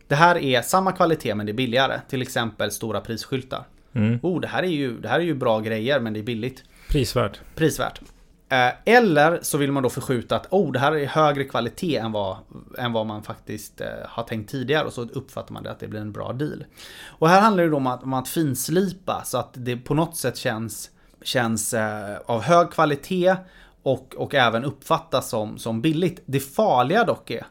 [0.08, 2.00] Det här är samma kvalitet men det är billigare.
[2.08, 3.64] Till exempel stora prisskyltar.
[3.94, 4.18] Mm.
[4.22, 6.64] Oh, det här, är ju, det här är ju bra grejer men det är billigt.
[6.88, 7.40] Prisvärt.
[7.54, 8.00] Prisvärt.
[8.48, 12.12] Eh, eller så vill man då förskjuta att oh, det här är högre kvalitet än
[12.12, 12.36] vad,
[12.78, 15.88] än vad man faktiskt eh, har tänkt tidigare och så uppfattar man det att det
[15.88, 16.64] blir en bra deal.
[17.06, 20.16] Och här handlar det då om att, om att finslipa så att det på något
[20.16, 20.90] sätt känns,
[21.22, 23.36] känns eh, av hög kvalitet
[23.82, 26.22] och, och även uppfattas som, som billigt.
[26.26, 27.46] Det farliga dock är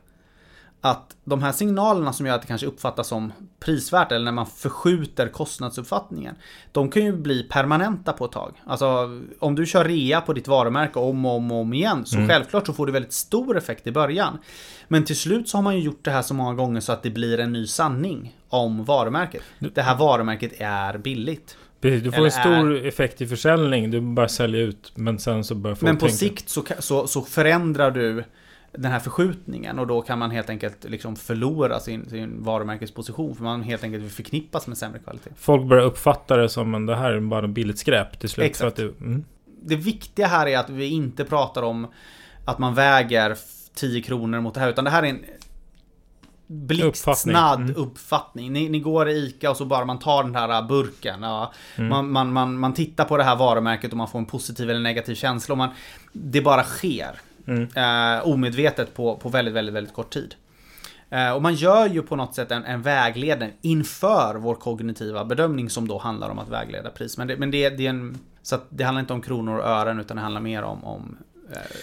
[0.86, 4.46] att de här signalerna som gör att det kanske uppfattas som prisvärt eller när man
[4.46, 6.36] förskjuter kostnadsuppfattningen.
[6.72, 8.62] De kan ju bli permanenta på ett tag.
[8.66, 12.16] Alltså om du kör rea på ditt varumärke om och om, och om igen så
[12.16, 12.30] mm.
[12.30, 14.38] självklart så får det väldigt stor effekt i början.
[14.88, 17.04] Men till slut så har man ju gjort det här så många gånger så att
[17.04, 19.42] det blir en ny sanning om varumärket.
[19.60, 21.58] Det här varumärket är billigt.
[21.80, 22.88] Du får en stor är...
[22.88, 26.18] effekt i försäljning, du bara säljer ut men sen så börjar folk Men på tänka.
[26.18, 28.24] sikt så, så, så förändrar du
[28.78, 33.44] den här förskjutningen och då kan man helt enkelt liksom förlora sin, sin varumärkesposition för
[33.44, 35.30] man helt enkelt vill förknippas med sämre kvalitet.
[35.36, 38.46] Folk börjar uppfatta det som att det här är bara billigt skräp till slut.
[38.46, 38.76] Exakt.
[38.76, 39.26] det, mm.
[39.62, 41.88] det viktiga här är att vi inte pratar om
[42.46, 43.38] att man väger
[43.76, 45.26] 10 kronor mot det här utan det här är en
[46.48, 47.36] blixtsnabb uppfattning.
[47.36, 47.76] Mm.
[47.76, 48.54] uppfattning.
[48.54, 51.24] Ni, ni, går i ICA och så bara man tar den här burken.
[51.24, 51.90] Ja, mm.
[51.90, 54.80] man, man, man, man tittar på det här varumärket och man får en positiv eller
[54.80, 55.54] negativ känsla.
[55.54, 55.70] Och man,
[56.12, 57.20] det bara sker.
[57.48, 57.64] Mm.
[57.76, 60.36] Eh, omedvetet på, på väldigt, väldigt, väldigt kort tid.
[61.10, 65.70] Eh, och man gör ju på något sätt en, en vägledning inför vår kognitiva bedömning
[65.70, 67.18] som då handlar om att vägleda pris.
[67.18, 70.00] Men det, men det, det är en, så det handlar inte om kronor och ören
[70.00, 71.18] utan det handlar mer om, om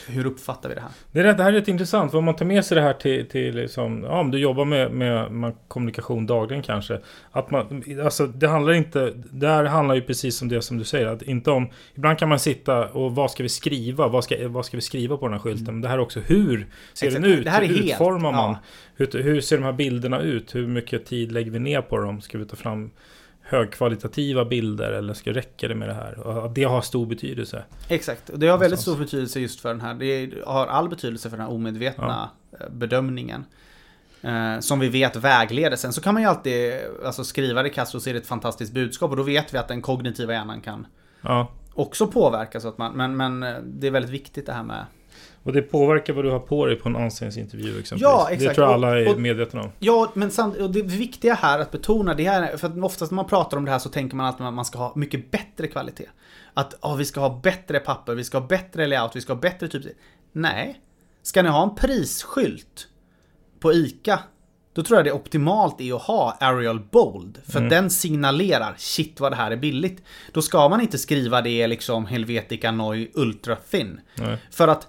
[0.06, 0.90] hur uppfattar vi det här?
[1.12, 2.10] Det, är, det här är rätt intressant.
[2.10, 4.64] För om man tar med sig det här till, till liksom, ja, om du jobbar
[4.64, 7.00] med, med, med, kommunikation dagligen kanske.
[7.30, 10.84] Att man, alltså, det handlar inte, det här handlar ju precis om det som du
[10.84, 11.06] säger.
[11.06, 14.08] Att inte om, ibland kan man sitta och vad ska vi skriva?
[14.08, 15.74] Vad ska, vad ska vi skriva på den här skylten?
[15.74, 17.22] Men det här är också hur ser Exakt.
[17.22, 17.44] den ut?
[17.44, 18.50] Det här är hur helt, utformar man?
[18.50, 18.58] Ja.
[18.96, 20.54] Hur, hur ser de här bilderna ut?
[20.54, 22.20] Hur mycket tid lägger vi ner på dem?
[22.20, 22.90] Ska vi ta fram
[23.50, 26.18] högkvalitativa bilder eller ska räcka det med det här?
[26.18, 27.64] Och det har stor betydelse.
[27.88, 29.94] Exakt, och det har väldigt stor betydelse just för den här.
[29.94, 32.58] Det har all betydelse för den här omedvetna ja.
[32.60, 33.44] Eh, bedömningen.
[34.22, 35.76] Eh, som vi vet vägleder.
[35.76, 39.10] Sen så kan man ju alltid alltså, skriva det kasst och se ett fantastiskt budskap
[39.10, 40.86] och då vet vi att den kognitiva hjärnan kan
[41.20, 41.50] ja.
[41.74, 42.64] också påverkas.
[42.64, 44.84] Att man, men, men eh, det är väldigt viktigt det här med
[45.42, 48.02] och det påverkar vad du har på dig på en anställningsintervju exempelvis.
[48.02, 48.48] Ja, exakt.
[48.48, 49.70] Det tror jag alla är och, och, medvetna om.
[49.78, 53.16] Ja, men samt, och det viktiga här att betona det här, för att oftast när
[53.16, 56.06] man pratar om det här så tänker man att man ska ha mycket bättre kvalitet.
[56.54, 59.40] Att oh, vi ska ha bättre papper, vi ska ha bättre layout, vi ska ha
[59.40, 59.82] bättre typ...
[60.32, 60.80] Nej.
[61.22, 62.88] Ska ni ha en prisskylt
[63.60, 64.20] på ICA
[64.72, 67.38] Då tror jag det är optimalt är att ha Arial Bold.
[67.44, 70.02] För den signalerar shit vad det här är billigt.
[70.32, 74.00] Då ska man inte skriva det liksom Helvetica Noi Ultra Thin.
[74.14, 74.36] Nej.
[74.50, 74.88] För att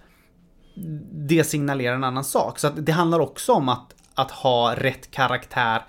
[1.12, 2.60] det signalerar en annan sak.
[2.60, 5.82] Så det handlar också om att, att ha rätt karaktär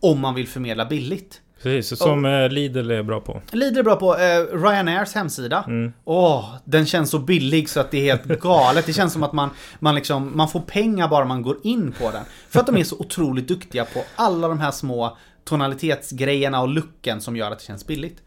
[0.00, 1.40] om man vill förmedla billigt.
[1.62, 2.48] Precis, som oh.
[2.48, 3.42] Lidl är bra på.
[3.52, 5.64] Lidl är bra på eh, Ryanairs hemsida.
[6.04, 8.86] Åh, den känns så billig så att det är helt galet.
[8.86, 12.10] Det känns som att man, man, liksom, man får pengar bara man går in på
[12.10, 12.24] den.
[12.48, 17.20] För att de är så otroligt duktiga på alla de här små tonalitetsgrejerna och looken
[17.20, 18.22] som gör att det känns billigt.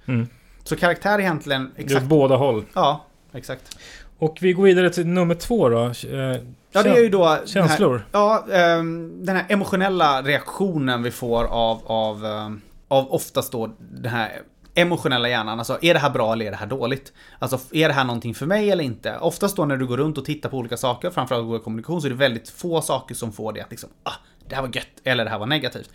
[0.63, 2.03] Så karaktär är egentligen Det är exakt...
[2.03, 2.65] åt båda håll.
[2.73, 3.77] Ja, exakt.
[4.19, 5.83] Och vi går vidare till nummer två då.
[5.85, 6.37] Eh,
[6.71, 7.19] Ja, det är ju då...
[7.25, 8.05] den här- Känslor.
[8.11, 14.11] ja, ehm, den här emotionella reaktionen vi får av, av, ehm, av oftast då den
[14.11, 14.41] här
[14.75, 15.59] emotionella hjärnan.
[15.59, 17.13] Alltså, är det här bra eller är det här dåligt?
[17.39, 19.17] Alltså, är det här någonting för mig eller inte?
[19.19, 22.07] Oftast då när du går runt och tittar på olika saker, framförallt Google kommunikation, så
[22.07, 24.13] är det väldigt få saker som får det att liksom, ah,
[24.49, 25.89] det här var gött, eller det här var negativt.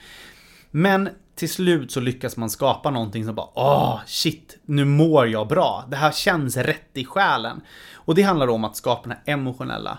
[0.77, 5.49] Men till slut så lyckas man skapa någonting som bara åh shit, nu mår jag
[5.49, 5.85] bra.
[5.91, 7.61] Det här känns rätt i själen.
[7.95, 9.99] Och det handlar om att skapa den här emotionella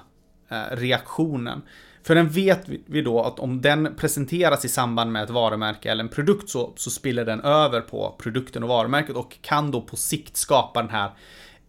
[0.49, 1.61] eh, reaktionen.
[2.03, 6.03] För den vet vi- då att om den presenteras i samband med ett varumärke eller
[6.03, 9.95] en produkt så, så spiller den över på produkten och varumärket och kan då på
[9.95, 11.11] sikt skapa den här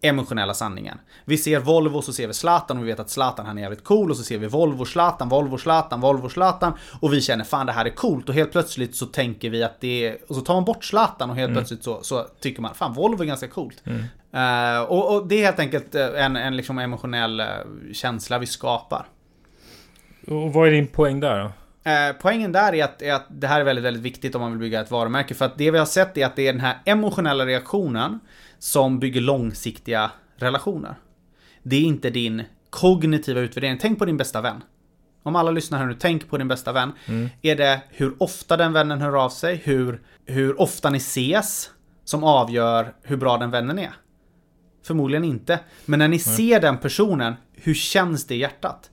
[0.01, 0.97] emotionella sanningen.
[1.25, 3.83] Vi ser Volvo så ser vi Zlatan och vi vet att Zlatan han är jävligt
[3.83, 7.65] cool och så ser vi Volvo Zlatan, Volvo Zlatan, Volvo Zlatan och vi känner fan
[7.65, 10.41] det här är coolt och helt plötsligt så tänker vi att det är, och så
[10.41, 13.47] tar man bort Zlatan och helt plötsligt så, så tycker man fan Volvo är ganska
[13.47, 13.83] coolt.
[14.33, 17.45] Eh, och, och det är helt enkelt eh, en, en liksom emotionell eh,
[17.93, 19.05] känsla vi skapar.
[20.27, 21.51] Och vad är din poäng där då?
[22.21, 24.59] Poängen där är att, är att det här är väldigt, väldigt viktigt om man vill
[24.59, 25.33] bygga ett varumärke.
[25.33, 28.19] För att det vi har sett är att det är den här emotionella reaktionen
[28.59, 30.95] som bygger långsiktiga relationer.
[31.63, 33.77] Det är inte din kognitiva utvärdering.
[33.81, 34.63] Tänk på din bästa vän.
[35.23, 36.91] Om alla lyssnar här nu, tänk på din bästa vän.
[37.41, 41.69] Är det hur ofta den vännen hör av sig, hur, hur ofta ni ses,
[42.03, 43.93] som avgör hur bra den vännen är?
[44.83, 45.59] Förmodligen inte.
[45.85, 48.89] Men när ni ser den personen, hur känns det i hjärtat?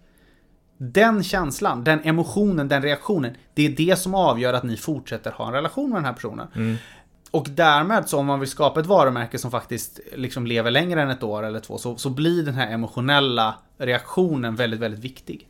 [0.79, 5.47] Den känslan, den emotionen, den reaktionen, det är det som avgör att ni fortsätter ha
[5.47, 6.79] en relation med den här personen.
[7.35, 11.11] Och därmed så om man vill skapa ett varumärke som faktiskt liksom lever längre än
[11.11, 15.49] ett år eller två så, så blir den här emotionella reaktionen väldigt, väldigt viktig.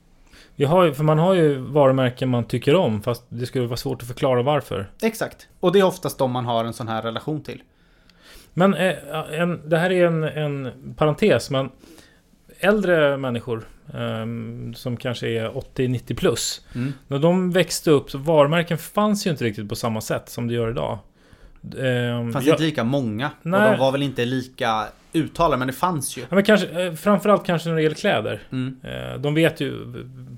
[0.56, 4.02] Vi har, för man har ju varumärken man tycker om fast det skulle vara svårt
[4.02, 4.90] att förklara varför.
[5.02, 5.48] Exakt.
[5.60, 7.62] Och det är oftast de man har en sån här relation till.
[8.54, 8.94] Men eh,
[9.32, 11.70] en, det här är en, en parentes, men
[12.58, 16.66] äldre människor ehm, som kanske är 80-90 plus.
[16.74, 16.92] Mm.
[17.08, 20.54] När de växte upp så varumärken fanns ju inte riktigt på samma sätt som det
[20.54, 20.98] gör idag.
[21.78, 23.30] Ehm, fanns jag- inte lika många.
[23.42, 23.64] Nej.
[23.64, 26.20] Och de var väl inte lika uttalade, men det fanns ju.
[26.20, 28.42] Ja, men kanske, eh, framförallt kanske när det gäller kläder.
[28.52, 28.76] Mm.
[28.82, 29.72] Eh, De vet ju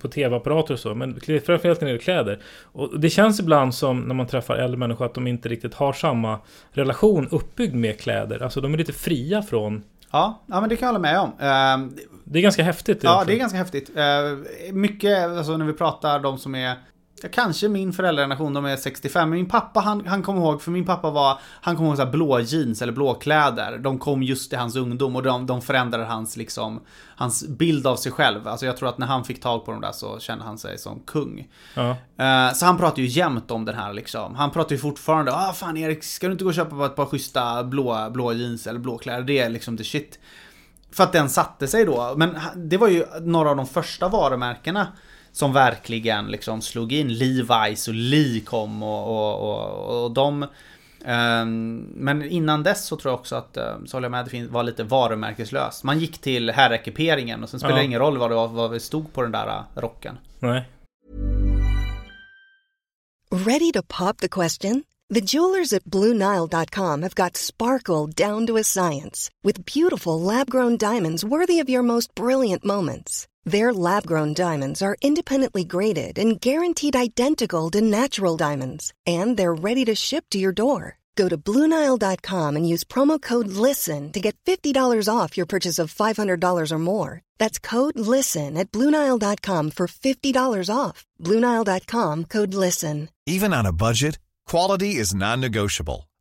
[0.00, 2.38] på tv-apparater och så, men framförallt när det gäller kläder.
[2.62, 5.92] Och det känns ibland som när man träffar äldre människor att de inte riktigt har
[5.92, 6.38] samma
[6.72, 8.42] relation uppbyggd med kläder.
[8.42, 9.82] Alltså de är lite fria från...
[10.12, 11.32] Ja, ja men det kan jag hålla med om.
[11.40, 11.92] Ehm,
[12.24, 13.00] Det är ganska häftigt.
[13.02, 13.90] Ja, det är ganska häftigt.
[13.96, 16.74] Eh, mycket, alltså när vi pratar de som är
[17.22, 19.30] ja, Kanske min föräldrageneration, de är 65.
[19.30, 22.04] Men min pappa, han, han kommer ihåg, för min pappa var, han kommer ihåg så
[22.04, 23.78] här blå jeans eller blå kläder.
[23.78, 26.80] De kom just i hans ungdom och de, de förändrade hans, liksom,
[27.16, 28.48] hans bild av sig själv.
[28.48, 30.78] Alltså jag tror att när han fick tag på dem där så kände han sig
[30.78, 31.48] som kung.
[31.74, 31.90] Ja.
[32.24, 34.34] Eh, Så han pratar ju jämt om den här liksom.
[34.34, 37.06] Han pratar ju fortfarande, ah fan Erik, ska du inte gå och köpa ett par
[37.06, 39.22] schyssta blå, blå jeans eller blå kläder?
[39.22, 40.18] Det är liksom the shit.
[40.92, 42.14] För att den satte sig då.
[42.16, 44.86] Men det var ju några av de första varumärkena
[45.36, 47.10] som verkligen liksom slog in.
[47.10, 50.46] Levi's och Lee kom och, och, och, och de...
[51.04, 54.46] ehm, men innan dess så tror jag också att, ehm, så håller jag med, det
[54.52, 55.84] var lite varumärkeslöst.
[55.84, 57.82] Man gick till herrekiperingen och sen spelade Ja.
[57.82, 60.18] det ingen roll vad det, var, vad det stod på den där eh, rocken.
[60.38, 60.68] Nej.
[63.30, 64.84] Ready to pop the question?
[65.14, 70.76] The jewelers at BlueNile.com have got sparkle down to a science with beautiful lab grown
[70.76, 73.26] diamonds worthy of your most brilliant moments.
[73.46, 79.54] Their lab grown diamonds are independently graded and guaranteed identical to natural diamonds, and they're
[79.54, 80.98] ready to ship to your door.
[81.14, 85.94] Go to BlueNile.com and use promo code LISTEN to get $50 off your purchase of
[85.94, 87.22] $500 or more.
[87.38, 91.06] That's code LISTEN at BlueNile.com for $50 off.
[91.22, 93.08] BlueNile.com code LISTEN.
[93.26, 96.08] Even on a budget, quality is non-negotiable.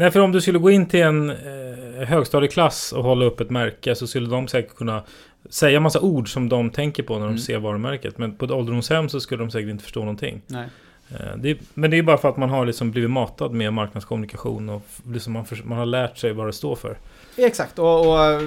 [0.00, 3.50] Nej, för om du skulle gå in till en eh, högstadieklass och hålla upp ett
[3.50, 5.02] märke så skulle de säkert kunna
[5.50, 7.38] säga massa ord som de tänker på när de Mm.
[7.38, 8.18] ser varumärket.
[8.18, 10.42] Men på ett ålderdomshem så skulle de säkert inte förstå någonting.
[10.46, 10.66] Nej.
[11.10, 13.72] Eh, det är, men det är bara för att man har liksom blivit matad med
[13.72, 14.82] marknadskommunikation och
[15.12, 16.98] liksom man, för, man har lärt sig vad det står för.
[17.36, 18.40] Exakt, och, och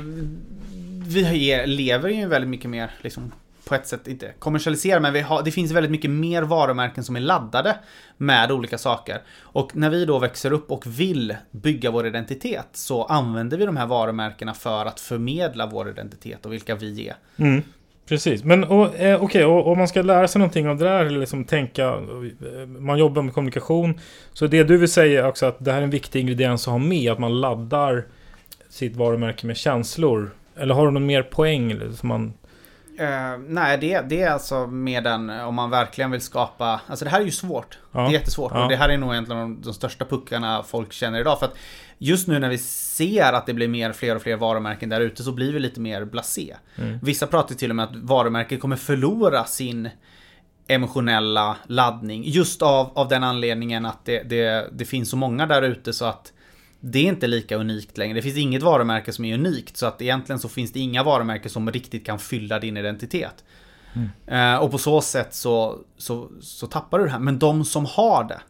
[1.07, 3.31] vi lever ju väldigt mycket mer, liksom,
[3.71, 7.15] på ett sätt inte kommersialisera, men vi har, det finns väldigt mycket mer varumärken som
[7.15, 7.75] är laddade
[8.17, 9.21] med olika saker.
[9.41, 13.77] Och när vi då växer upp och vill bygga vår identitet så använder vi de
[13.77, 17.15] här varumärkena för att förmedla vår identitet och vilka vi är.
[17.37, 17.63] Mm.
[18.07, 21.19] Precis, men eh, okej, okay, om man ska lära sig någonting av det där, eller
[21.19, 23.99] liksom tänka, eh, man jobbar med kommunikation,
[24.33, 26.71] så det du vill säga är också att det här är en viktig ingrediens att
[26.71, 28.05] ha med, att man laddar
[28.69, 30.31] sitt varumärke med känslor.
[30.55, 31.79] Eller har du någon mer poäng?
[31.95, 32.33] Som man,
[32.99, 37.11] Eh, nej, det, det är alltså med den, om man verkligen vill skapa, alltså det
[37.11, 37.77] här är ju svårt.
[37.91, 37.99] Ja.
[37.99, 38.63] Det är jättesvårt Ja.
[38.63, 41.39] och det här är nog egentligen de, de största puckarna folk känner idag.
[41.39, 41.55] För att
[41.97, 45.23] just nu när vi ser att det blir mer, fler och fler varumärken där ute
[45.23, 46.55] så blir vi lite mer blasé.
[46.75, 46.99] Mm.
[47.01, 49.89] Vissa pratar till och med att varumärket kommer förlora sin
[50.67, 52.23] emotionella laddning.
[52.25, 56.05] Just av, av den anledningen att det, det, det finns så många där ute så
[56.05, 56.33] att
[56.81, 58.13] det är inte lika unikt längre.
[58.13, 59.77] Det finns inget varumärke som är unikt.
[59.77, 63.43] Så att egentligen så finns det inga varumärken som riktigt kan fylla din identitet.
[64.27, 67.19] Eh, och på så sätt så, så, så tappar du det här.
[67.19, 68.41] Men de som har det.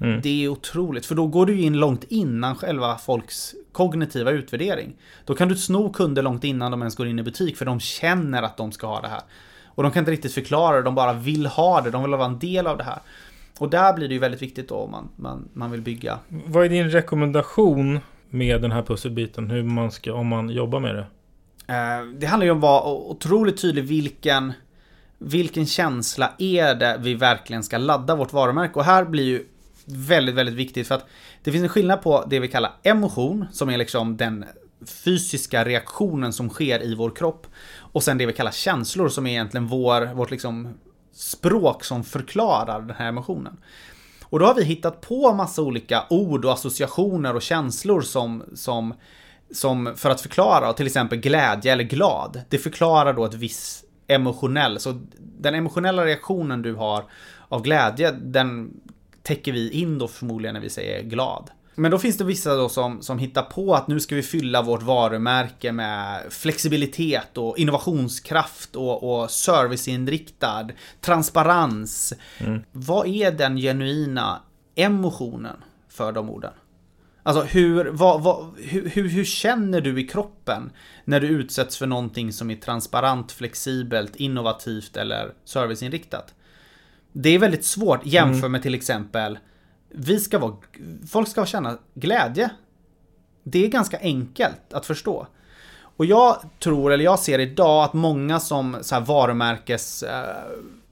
[0.00, 0.20] Mm.
[0.20, 1.06] Det är otroligt.
[1.06, 4.96] För då går du in långt innan själva folks kognitiva utvärdering.
[5.24, 7.56] Då kan du sno kunder långt innan de ens går in i butik.
[7.56, 9.22] För de känner att de ska ha det här.
[9.66, 10.82] Och de kan inte riktigt förklara det.
[10.82, 11.90] De bara vill ha det.
[11.90, 12.98] De vill vara en del av det här.
[13.58, 16.64] Och där blir det ju väldigt viktigt då om man, man, man vill bygga vad
[16.64, 19.50] är din rekommendation med den här pusselbiten?
[19.50, 21.06] Hur man ska, om man jobbar med det?
[21.74, 24.52] Eh, Det handlar ju om att vara otroligt tydlig vilken,
[25.18, 28.74] vilken känsla är det vi verkligen ska ladda vårt varumärke.
[28.74, 29.46] Och här blir ju
[29.86, 31.06] väldigt, väldigt viktigt för att
[31.42, 34.44] det finns en skillnad på det vi kallar emotion, som är liksom den
[35.04, 37.46] fysiska reaktionen som sker i vår kropp.
[37.78, 40.68] Och sen det vi kallar känslor, som är egentligen vår, vårt liksom
[41.14, 43.56] språk som förklarar den här emotionen.
[44.22, 48.94] Och då har vi hittat på massa olika ord och associationer och känslor som, som,
[49.50, 52.42] som för att förklara, till exempel glädje eller glad.
[52.48, 57.04] Det förklarar då ett visst emotionell, så den emotionella reaktionen du har
[57.48, 58.70] av glädje, den
[59.22, 61.50] täcker vi in då förmodligen när vi säger glad.
[61.74, 64.62] Men då finns det vissa då som, som hittar på att nu ska vi fylla
[64.62, 70.68] vårt varumärke med flexibilitet och innovationskraft och, och serviceinriktad
[71.00, 72.12] transparens.
[72.72, 74.40] Vad är den genuina
[74.74, 75.56] emotionen
[75.88, 76.52] för de orden?
[77.26, 80.70] Alltså hur, vad, vad, hur, hur, hur känner du i kroppen
[81.04, 86.34] när du utsätts för någonting som är transparent, flexibelt, innovativt eller serviceinriktat?
[87.12, 89.38] Det är väldigt svårt jämför med till exempel
[89.96, 90.54] vi ska vara,
[91.08, 92.50] folk ska känna glädje.
[93.42, 95.26] Det är ganska enkelt att förstå.
[95.96, 100.24] Och jag tror, eller jag ser idag att många som så här varumärkes eh,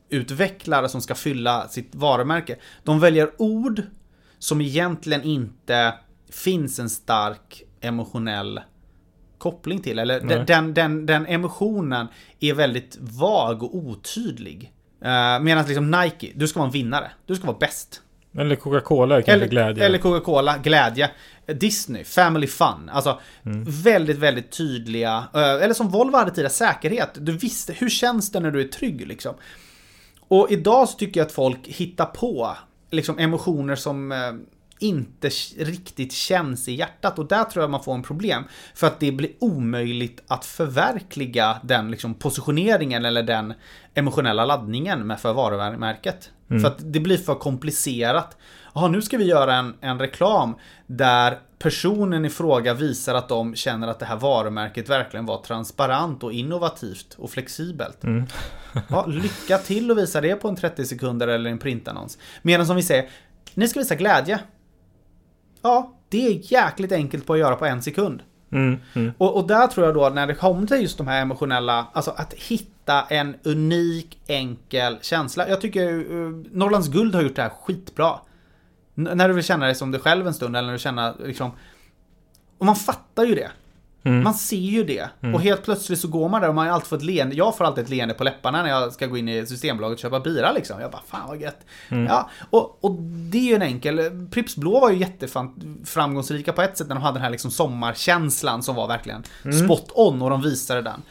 [0.09, 3.83] utvecklare som ska fylla sitt varumärke, de väljer ord
[4.39, 5.95] som egentligen inte
[6.31, 8.61] finns en stark emotionell
[9.39, 9.99] koppling till.
[9.99, 12.07] Eller den, den, den, den emotionen
[12.41, 14.73] är väldigt vag och otydlig.
[15.05, 17.11] Uh, Medan liksom Nike, du ska vara en vinnare.
[17.27, 18.03] Du ska vara bäst.
[18.39, 19.85] Eller Coca-Cola kanske Eller, glädje.
[19.87, 21.11] eller Coca-Cola, glädje.
[21.47, 22.91] Disney, Family Fun.
[22.93, 23.21] Alltså
[23.85, 25.25] väldigt, väldigt tydliga.
[25.35, 27.11] eh, Eller som Volvo hade tidigare, säkerhet.
[27.15, 29.35] Du visste, hur känns det när du är trygg liksom?
[30.29, 32.57] Och idag så tycker jag att folk hittar på
[32.91, 34.19] liksom emotioner som eh,
[34.79, 38.45] inte riktigt känns i hjärtat och där tror jag man får en problem.
[38.75, 43.55] För att det blir omöjligt att förverkliga den liksom, positioneringen eller den
[43.95, 46.31] emotionella laddningen med för varumärket.
[46.61, 48.37] För att det blir för komplicerat.
[48.75, 50.55] Jaha, nu ska vi göra en, en reklam
[50.87, 56.23] där personen i fråga visar att de känner att det här varumärket verkligen var transparent
[56.23, 57.99] och innovativt och flexibelt.
[58.89, 62.19] Ja, lycka till att visa det på en 30 sekunder eller en printannons.
[62.43, 63.09] Medan som vi säger,
[63.55, 64.41] ni ska visa glädje.
[65.63, 68.23] Ja, det är jäkligt enkelt på att göra på en sekund.
[68.53, 69.13] Mm, mm.
[69.19, 72.11] Och, och där tror jag då när det kommer till just de här emotionella, alltså
[72.17, 72.72] att hitta
[73.09, 75.49] en unik, enkel känsla.
[75.49, 78.19] Jag tycker uh, Norrlands Guld har gjort det här skitbra.
[78.97, 81.15] N- när du vill känna dig som dig själv en stund, eller när du känner
[81.27, 81.51] liksom...
[82.59, 83.51] Och man fattar ju det.
[84.05, 84.25] Mm.
[84.25, 85.09] Man ser ju det.
[85.35, 87.37] Och helt plötsligt så går man där och man har alltid fått ett leende.
[87.37, 90.01] Jag får alltid ett leende på läpparna när jag ska gå in i Systembolaget och
[90.01, 90.81] köpa bira liksom.
[90.81, 91.61] Jag bara, fan vad gött.
[92.09, 94.27] Ja, och, och det är ju en enkel...
[94.31, 98.63] Pripps Blå var ju jätteframgångsrika på ett sätt när de hade den här liksom sommarkänslan
[98.63, 99.23] som var verkligen
[99.65, 101.03] spot on och de visade den.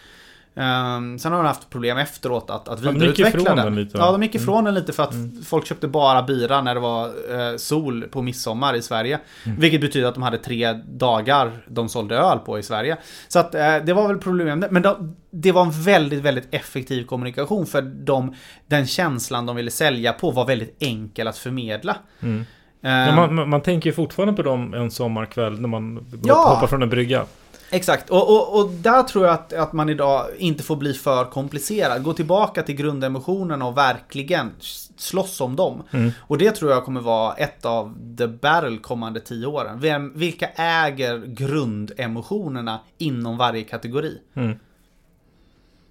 [0.54, 3.66] Um, sen har de haft problem efteråt att, att de vidareutveckla den.
[3.66, 4.06] den lite, va?
[4.06, 5.14] ja, de gick ifrån den lite för att
[5.46, 9.20] folk köpte bara bira när det var eh, sol på midsommar i Sverige.
[9.58, 12.98] Vilket betyder att de hade tre dagar de sålde öl på i Sverige.
[13.28, 14.72] Så att eh, det var väl problemet.
[14.72, 18.36] Men de, det var en väldigt, väldigt effektiv kommunikation för de,
[18.68, 21.96] den känslan de ville sälja på var väldigt enkel att förmedla.
[22.22, 22.46] Mm.
[22.84, 26.54] Ja, man, man, man tänker ju fortfarande på dem en sommarkväll när man Ja!
[26.54, 27.26] hoppar från en brygga.
[27.74, 31.26] Exakt, och, och, och där tror jag att, att man idag inte får bli för
[31.26, 32.04] komplicerad.
[32.04, 34.52] Gå tillbaka till grundemotionerna och verkligen
[34.98, 35.84] slåss om dem.
[36.20, 39.80] Och det tror jag kommer vara ett av the battle kommande tio åren.
[39.80, 44.18] Vem, vilka äger grundemotionerna inom varje kategori?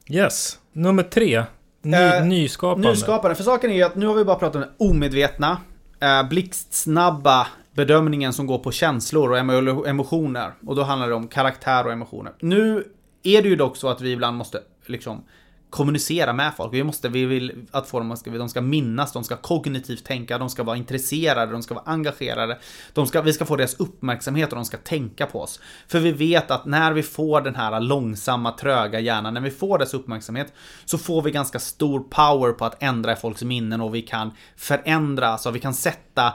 [0.09, 0.59] Yes.
[0.73, 1.45] Nummer tre.
[1.83, 2.89] Ny, Eh, nyskapande.
[2.89, 3.35] Nyskapande.
[3.35, 5.61] För saken är ju att nu har vi bara pratat om omedvetna,
[6.01, 7.47] eh, blixtsnabba
[7.81, 10.53] bedömningen som går på känslor och emotioner.
[10.67, 12.33] Och då handlar det om karaktär och emotioner.
[12.41, 12.85] Nu
[13.23, 15.25] är det ju dock så att vi ibland måste liksom
[15.71, 16.75] kommunicera med folk.
[16.75, 20.39] Vi måste, vi vill att få dem, ska, de ska minnas, de ska kognitivt tänka,
[20.39, 22.59] de ska vara intresserade, de ska vara engagerade.
[22.93, 25.61] De ska, vi ska få deras uppmärksamhet och de ska tänka på oss.
[25.89, 29.79] För vi vet att när vi får den här långsamma, tröga hjärnan, när vi får
[29.79, 30.53] dess uppmärksamhet,
[30.85, 34.31] så får vi ganska stor power på att ändra i folks minnen och vi kan
[34.57, 36.33] förändra, alltså vi kan sätta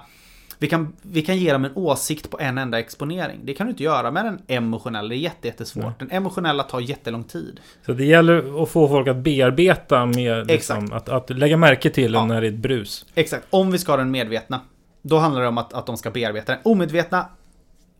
[0.58, 3.40] vi kan, vi kan ge dem en åsikt på en enda exponering.
[3.44, 6.00] Det kan du inte göra med den emotionella, det är jätte, jättesvårt.
[6.00, 7.60] Den emotionella tar jättelång tid.
[7.86, 12.14] Så det gäller att få folk att bearbeta med liksom, att, att lägga märke till
[12.14, 12.26] Ja.
[12.26, 13.06] när det är ett brus.
[13.16, 14.62] Exakt, om vi ska ha den medvetna.
[15.02, 16.62] Då handlar det om att, att de ska bearbeta den.
[16.64, 17.26] Omedvetna,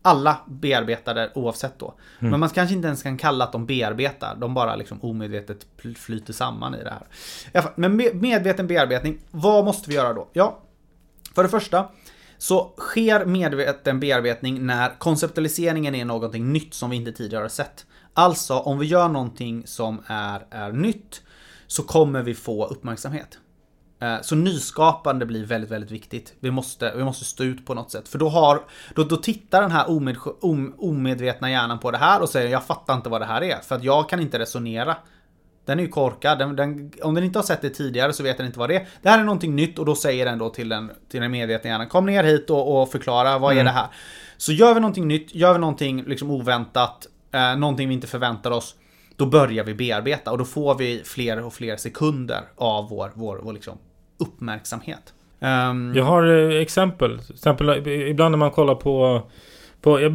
[0.02, 1.94] alla bearbetar det oavsett då.
[2.18, 4.36] Men man kanske inte ens kan kalla att de bearbetar.
[4.36, 6.92] De bara liksom omedvetet flyter samman i det
[7.52, 7.62] här.
[7.74, 10.28] Men med medveten bearbetning, vad måste vi göra då?
[10.32, 10.58] Ja,
[11.34, 11.88] för det första
[12.38, 17.86] så sker medveten bearbetning när konceptualiseringen är någonting nytt som vi inte tidigare har sett.
[18.14, 21.22] Alltså, om vi gör någonting som är, är nytt
[21.66, 23.38] så kommer vi få uppmärksamhet.
[24.00, 26.34] Eh, så nyskapande blir väldigt, väldigt viktigt.
[26.40, 28.08] Vi måste, vi måste stå ut på något sätt.
[28.08, 28.64] För då, har,
[28.94, 32.64] då, då tittar den här omed, om, omedvetna hjärnan på det här och säger jag
[32.64, 33.60] fattar inte vad det här är.
[33.60, 34.96] För att jag kan inte resonera.
[35.66, 36.38] Den är ju korkad.
[36.38, 38.76] Den, den, om den inte har sett det tidigare så vet den inte vad det
[38.76, 38.86] är.
[39.02, 41.70] Det här är någonting nytt och då säger den då till den, till den medvetna
[41.70, 43.86] hjärnan Kom ner hit och, och förklara vad är det här.
[44.36, 48.50] Så gör vi någonting nytt, gör vi någonting liksom oväntat, eh, någonting vi inte förväntar
[48.50, 48.74] oss.
[49.16, 53.40] Då börjar vi bearbeta och då får vi fler och fler sekunder av vår, vår,
[53.42, 53.78] vår liksom
[54.18, 55.14] uppmärksamhet.
[55.40, 57.18] Ehm, Jag har eh, exempel.
[57.18, 59.22] Till exempel eh, ibland när man kollar på...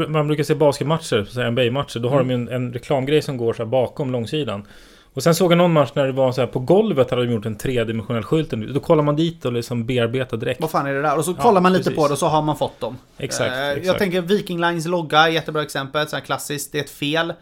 [0.07, 1.99] man brukar se basketmatcher, NBA-matcher.
[1.99, 4.67] Då har de ju en, en reklamgrej som går så bakom långsidan.
[5.13, 7.31] Och sen såg jag någon match när det var så här på golvet hade de
[7.33, 8.49] gjort en tredimensionell skylt.
[8.49, 10.61] Då kollar man dit och liksom bearbetar direkt.
[10.61, 11.17] Vad fan är det där?
[11.17, 11.97] Och så kollar man lite precis.
[11.97, 12.97] på det och så har man fått dem.
[13.17, 13.99] Exakt, Eh, Jag exakt.
[13.99, 16.07] tänker Viking Lines logga, jättebra exempel.
[16.07, 16.71] Så här klassiskt.
[16.71, 17.33] Det är ett fel.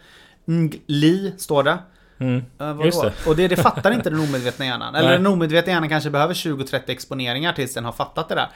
[0.86, 1.78] Li står det.
[2.18, 2.44] Mm.
[2.60, 2.76] Eh?
[2.84, 3.12] Just det.
[3.26, 4.94] Och det, det fattar inte den omedvetna hjärnan.
[4.94, 5.18] Eller Nej.
[5.18, 8.48] den omedvetna hjärnan kanske behöver 20-30 exponeringar tills den har fattat det där.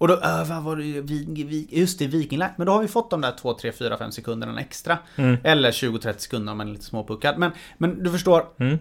[0.00, 2.50] Och då, äh, vad var det, vi, vi, just det, Viking Line.
[2.56, 4.98] Men då har vi fått de där 2, 3, 4, 5 sekunderna extra.
[5.16, 5.36] Mm.
[5.44, 7.38] Eller 20-30 sekunder om man är lite småpuckad.
[7.38, 8.78] Men, men du förstår, Mm.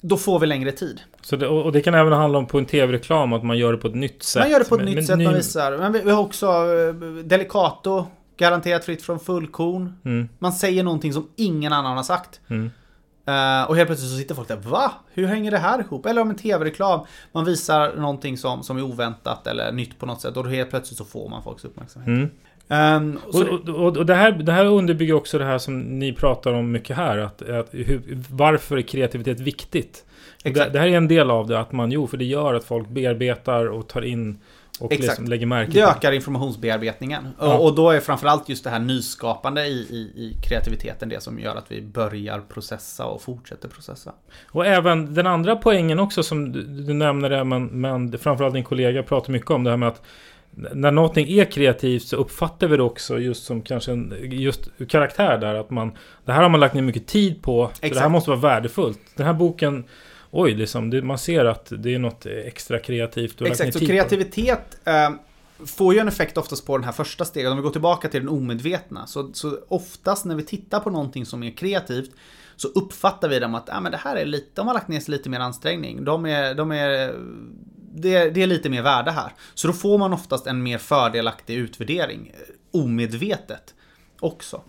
[0.00, 1.00] då får vi längre tid.
[1.22, 3.78] Så det, och det kan även handla om på en tv-reklam att man gör det
[3.78, 4.42] på ett nytt sätt.
[4.42, 5.78] Man gör det på ett Med- nytt med sätt, ny- man visar.
[5.78, 6.94] Men vi, vi har också eh,
[7.24, 8.06] Delicato,
[8.36, 9.92] garanterat fritt från fullkorn.
[10.04, 10.28] Mm.
[10.38, 12.40] Man säger någonting som ingen annan har sagt.
[12.48, 12.70] Mm.
[13.28, 14.92] Eh, och helt plötsligt så sitter folk där, va?
[15.14, 16.06] Hur hänger det här ihop?
[16.06, 17.00] Eller om en tv-reklam,
[17.32, 20.70] man visar någonting som, som är oväntat eller nytt på något sätt och då helt
[20.70, 22.08] plötsligt så får man folks uppmärksamhet.
[22.08, 22.30] Mm.
[22.68, 26.12] Ehm, Och, och, och, och det, här, det här underbygger också det här som ni
[26.12, 27.18] pratar om mycket här.
[27.18, 30.04] Att, att hur, varför är kreativitet viktigt?
[30.42, 31.60] Det, det här är en del av det.
[31.60, 34.38] Att man, jo, för det gör att folk bearbetar och tar in
[34.80, 35.08] och Exakt.
[35.08, 37.28] liksom lägger märke det ökar informationsbearbetningen.
[37.38, 37.58] Ja.
[37.58, 41.56] Och, då är framförallt just det här nyskapande i, i, i kreativiteten det som gör
[41.56, 44.12] att vi börjar processa och fortsätter processa.
[44.46, 48.64] Och även den andra poängen också som du, du nämner det, men, men framförallt din
[48.64, 50.02] kollega pratar mycket om det här med att
[50.52, 55.38] när någonting är kreativt så uppfattar vi det också just som kanske en just karaktär
[55.38, 57.70] där att man Det här har man lagt ner mycket tid på.
[57.72, 59.00] Så det här måste vara värdefullt.
[59.16, 59.84] Den här boken
[60.30, 63.42] Oj, liksom, det, man ser att det är något extra kreativt.
[63.42, 65.10] Exakt, så kreativitet eh,
[65.66, 67.50] får ju en effekt oftast på den här första steget.
[67.50, 69.06] Om vi går tillbaka till den omedvetna.
[69.06, 72.10] Så, så oftast när vi tittar på någonting som är kreativt
[72.56, 75.00] så uppfattar vi dem att ah, men det här är lite, de har lagt ner
[75.00, 76.04] sig lite mer ansträngning.
[76.04, 77.14] De är, de är,
[77.94, 79.32] det, det är lite mer värde här.
[79.54, 82.32] Så då får man oftast en mer fördelaktig utvärdering.
[82.34, 83.74] eh, Omedvetet
[84.20, 84.62] också.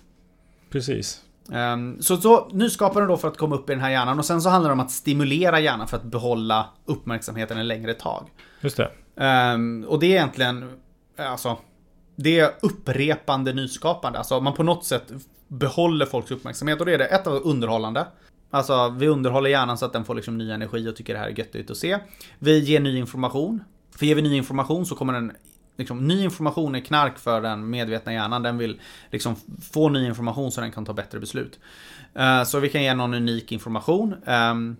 [0.70, 1.22] Precis.
[1.54, 4.42] Ehm, Så, så nyskapande då för att komma upp i den här hjärnan och sen
[4.42, 8.28] så handlar det om att stimulera hjärnan för att behålla uppmärksamheten en längre tag.
[8.62, 8.92] Just det.
[9.16, 10.72] Ehm, och det är egentligen,
[11.18, 11.58] alltså,
[12.16, 14.18] det är upprepande nyskapande.
[14.20, 15.12] Alltså man på något sätt
[15.48, 18.08] behåller folks uppmärksamhet och det är det ett av underhållande.
[18.52, 21.28] Alltså vi underhåller hjärnan så att den får liksom ny energi och tycker det här
[21.28, 22.00] är göttigt att se.
[22.40, 23.64] Vi ger ny information.
[23.98, 25.32] För ger vi ny information så kommer den
[25.80, 28.44] Liksom, ny information är knark för den medvetna hjärnan.
[28.44, 29.36] Den vill liksom
[29.72, 31.60] få ny information så den kan ta bättre beslut.
[32.20, 34.16] Uh, så vi kan ge någon unik information.
[34.26, 34.78] Um,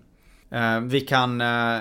[0.54, 1.80] uh, vi kan uh,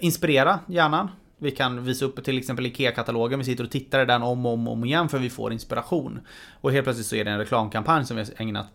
[0.00, 1.08] inspirera hjärnan.
[1.38, 3.38] Vi kan visa upp till exempel IKEA-katalogen.
[3.38, 6.20] Vi sitter och tittar i den om och om, om igen för vi får inspiration.
[6.60, 8.66] Och helt plötsligt så är det en reklamkampanj som vi har ägnat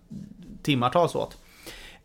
[0.61, 1.37] timmartals åt.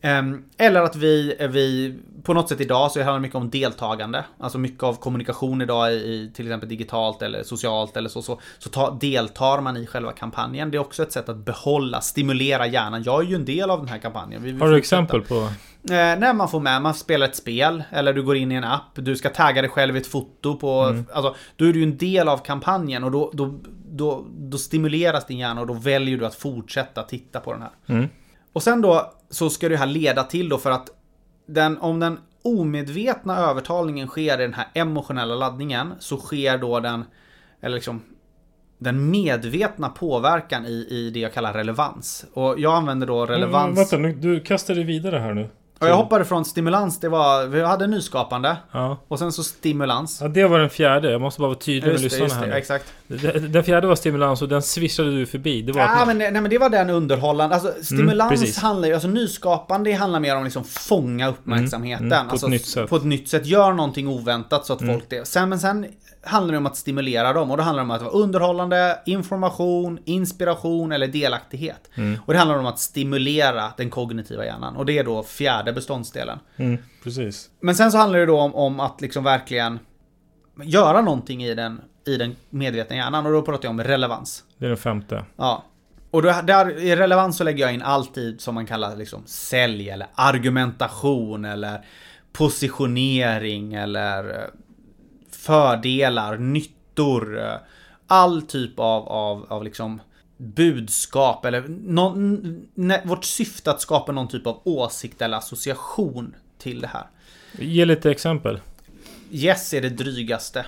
[0.04, 4.24] Ehm, Eller att vi, vi på något sätt idag så handlar det mycket om deltagande.
[4.38, 8.22] Alltså mycket av kommunikation idag i, till exempel digitalt eller socialt eller så.
[8.22, 10.70] Så, så ta, deltar man i själva kampanjen.
[10.70, 13.02] Det är också ett sätt att behålla, stimulera hjärnan.
[13.02, 14.42] Jag är ju en del av den här kampanjen.
[14.42, 15.34] Vi vill Har du exempel på?
[15.34, 15.48] Eh,
[15.94, 18.90] när man får med, man spelar ett spel eller du går in i en app,
[18.94, 21.04] du ska tagga dig själv i ett foto på, Mm.
[21.12, 23.54] alltså, då är du ju en del av kampanjen och då, då,
[23.88, 27.70] då, då stimuleras din hjärna och då väljer du att fortsätta titta på den här.
[27.86, 28.08] Mm.
[28.52, 30.88] Och sen då så ska det här leda till då för att
[31.46, 37.04] den, om den omedvetna övertalningen sker i den här emotionella laddningen så sker då den,
[37.60, 38.02] eller liksom
[38.78, 42.26] den medvetna påverkan i, i det jag kallar relevans.
[42.32, 43.64] Och jag använder då relevans...
[43.64, 45.48] Mm, vänta, nu, du kastar dig vidare här nu.
[45.82, 48.56] Och jag hoppade från stimulans, det var, vi hade nyskapande.
[48.72, 48.98] Ja.
[49.08, 50.18] Och sen så stimulans.
[50.22, 51.10] ja, det var den fjärde.
[51.10, 52.84] Jag måste bara vara tydlig med Just det, lyssnarna här det, exakt.
[53.06, 55.62] Den- Den fjärde var stimulans och den swishade du förbi.
[55.62, 57.54] Det var Ja, men, nej, men det var den underhållande.
[57.54, 58.58] Alltså stimulans precis.
[58.58, 62.06] handlar ju, alltså nyskapande handlar mer om liksom fånga uppmärksamheten.
[62.12, 62.90] mm, på ett alltså, nytt sätt.
[62.90, 63.46] På ett nytt sätt.
[63.46, 64.94] Gör någonting oväntat så att Mm.
[64.94, 65.28] folk det.
[65.28, 65.86] Sen, men sen
[66.24, 69.98] handlar det om att stimulera dem och då handlar det om att vara underhållande, information,
[70.04, 71.90] inspiration eller delaktighet.
[71.94, 72.20] Mm.
[72.26, 74.76] Och det handlar om att stimulera den kognitiva hjärnan.
[74.76, 76.38] Och det är då fjärde beståndsdelen.
[76.56, 77.50] Mm, precis.
[77.60, 79.78] Men sen så handlar det då om, om att liksom verkligen
[80.62, 83.26] göra någonting i den, i den medvetna hjärnan.
[83.26, 84.44] Och då pratar jag om relevans.
[84.58, 85.24] Det är den femte.
[85.36, 85.64] Ja.
[86.10, 89.90] Och då, där, i relevans så lägger jag in alltid som man kallar liksom sälj
[89.90, 91.84] eller argumentation eller
[92.32, 94.46] positionering eller eh,
[95.42, 97.38] fördelar, nyttor.
[97.40, 97.54] eh,
[98.06, 100.00] All typ av, av, av liksom
[100.36, 102.66] budskap eller någon,
[103.04, 107.06] vårt syfte att skapa någon typ av åsikt eller association till det här.
[107.58, 108.60] Ge lite exempel.
[109.30, 110.66] Yes är det drygaste.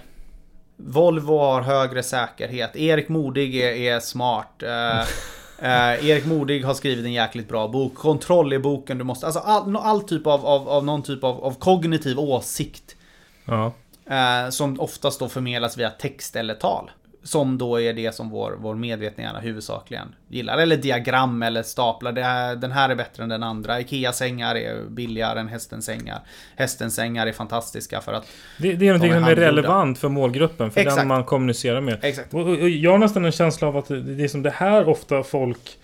[0.76, 2.76] Volvo har högre säkerhet.
[2.76, 4.62] Erik Modig är, är smart.
[4.62, 5.00] Eh,
[5.58, 7.94] eh, Erik Modig har skrivit en jäkligt bra bok.
[7.94, 9.26] Kontroll är boken du måste...
[9.26, 12.96] Alltså all, all typ av, av, av någon typ av, av kognitiv åsikt.
[13.44, 13.72] Ja.
[14.10, 16.90] Eh, som oftast då förmedlas via text eller tal.
[17.22, 20.58] Som då är det som vår, vår medvetna hjärna huvudsakligen gillar.
[20.58, 22.12] Eller diagram eller staplar.
[22.12, 23.80] Här, den här är bättre än den andra.
[23.80, 26.20] Ikea-sängar är billigare än hästens sängar.
[26.56, 28.26] Hästens sängar är fantastiska för att...
[28.58, 30.70] Det, det är någonting är som är relevant för målgruppen.
[30.70, 30.96] För Exakt.
[31.00, 31.98] den man kommunicerar med.
[32.02, 32.34] Exakt.
[32.34, 34.88] Och, och, och jag har nästan en känsla av att det är som det här
[34.88, 35.78] ofta folk...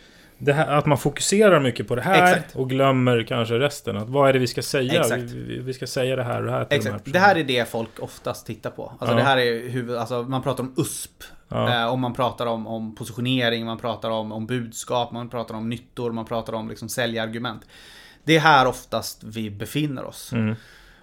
[0.47, 2.57] Här, att man fokuserar mycket på det här Exakt.
[2.57, 3.97] och glömmer kanske resten.
[3.97, 5.01] Att vad är det vi ska säga?
[5.01, 5.23] Exakt.
[5.23, 7.13] Vi, vi, ska säga det här och det här till de här Exakt.
[7.13, 8.93] Det här är det folk oftast tittar på.
[8.99, 9.19] Alltså Ja.
[9.19, 11.25] det här är huvud, alltså man pratar om USP.
[11.49, 11.83] Ja.
[11.83, 15.69] Eh, och man pratar om, om positionering, man pratar om, om budskap, man pratar om
[15.69, 17.63] nyttor, man pratar om liksom säljargument.
[18.25, 20.33] Det är här oftast vi befinner oss.
[20.33, 20.55] Mm.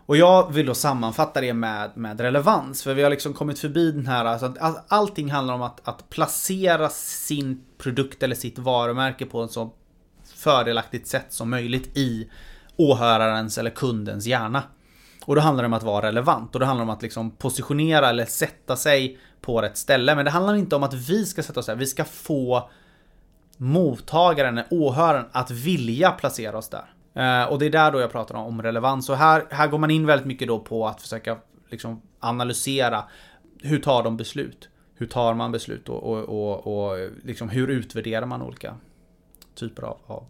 [0.08, 2.84] Och jag vill då sammanfatta det med, med relevans.
[2.84, 6.10] För vi har liksom kommit förbi den här, alltså att allting handlar om att, att
[6.10, 9.74] placera sin produkt eller sitt varumärke på en så
[10.36, 12.30] fördelaktigt sätt som möjligt i
[12.76, 14.64] åhörarens eller kundens hjärna.
[15.26, 18.10] Och då handlar det om att vara relevant och det handlar om att liksom positionera
[18.10, 20.16] eller sätta sig på rätt ställe.
[20.16, 22.70] Men det handlar inte om att vi ska sätta oss där, vi ska få
[23.58, 26.94] mottagaren, åhöraren, att vilja placera oss där.
[27.18, 29.10] Eh, och det är där då jag pratar om, relevans.
[29.10, 31.38] Och här, här går man in väldigt mycket då på att försöka
[31.70, 33.04] liksom analysera
[33.62, 34.70] hur tar de beslut?
[34.96, 38.76] Hur tar man beslut och, och, och, och liksom hur utvärderar man olika
[39.56, 40.24] typer av, av,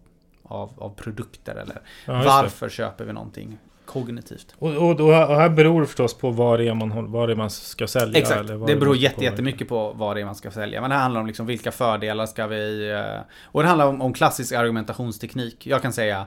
[0.44, 4.56] av, av produkter eller Ja, varför köper vi någonting kognitivt?
[4.60, 7.50] Och, och, och här beror det förstås på vad det är man, vad är man
[7.50, 8.20] ska sälja.
[8.20, 10.82] Exakt, eller vad det beror jätte, jättemycket på vad det är man ska sälja.
[10.82, 12.90] Men det handlar om liksom vilka fördelar ska vi...
[12.92, 15.68] eh, Och det handlar om, om klassisk argumentationsteknik.
[15.68, 16.26] Jag kan säga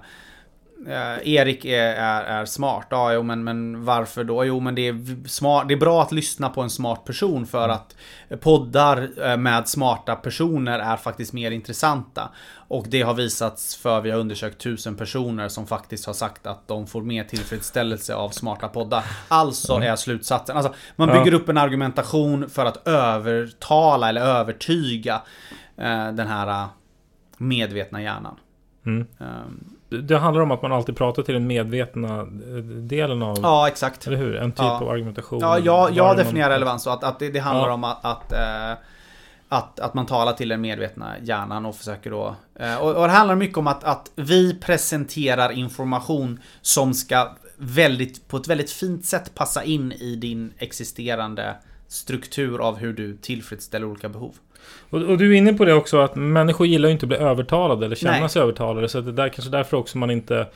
[0.86, 2.86] eh, Erik är, är, är smart.
[2.90, 4.44] Ja, jo, men, men varför då?
[4.44, 7.64] Jo, men det är, smart, det är bra att lyssna på en smart person för
[7.64, 7.70] Mm.
[7.76, 7.96] att
[8.40, 12.28] poddar eh, med smarta personer är faktiskt mer intressanta.
[12.68, 16.68] Och det har visats för vi har undersökt tusen personer som faktiskt har sagt att
[16.68, 19.04] de får mer tillfredsställelse av smarta poddar.
[19.28, 20.56] Alltså är slutsatsen.
[20.56, 21.14] Alltså, man Ja.
[21.24, 25.22] bygger upp en argumentation för att övertala eller övertyga
[25.76, 26.66] eh, den här eh,
[27.36, 28.36] medvetna hjärnan.
[28.86, 29.06] Mm.
[29.20, 32.26] Ehm, Det handlar om att man alltid pratar till den medvetna eh,
[32.64, 33.38] delen av...
[33.42, 34.06] ja, exakt.
[34.06, 34.36] Eller hur?
[34.36, 34.80] En typ Ja.
[34.80, 35.38] av argumentation.
[35.40, 37.74] Ja, jag, jag definierar man- relevans så att, att det, det handlar Ja.
[37.74, 38.72] om att, att, eh,
[39.48, 42.34] att, att man talar till den medvetna hjärnan och försöker då...
[42.54, 48.28] Eh, och, och det handlar mycket om att, att vi presenterar information som ska väldigt,
[48.28, 51.56] på ett väldigt fint sätt passa in i din existerande
[51.88, 54.34] struktur av hur du tillfredsställer olika behov.
[54.90, 57.18] Och, och du är inne på det också att människor gillar ju inte att bli
[57.18, 58.28] övertalade eller känna Nej.
[58.28, 58.88] sig övertalade.
[58.88, 60.46] Så att det där kanske därför också man inte...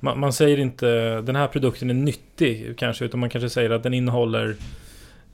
[0.00, 3.82] Man, man säger inte den här produkten är nyttig kanske, utan man kanske säger att
[3.82, 4.56] den innehåller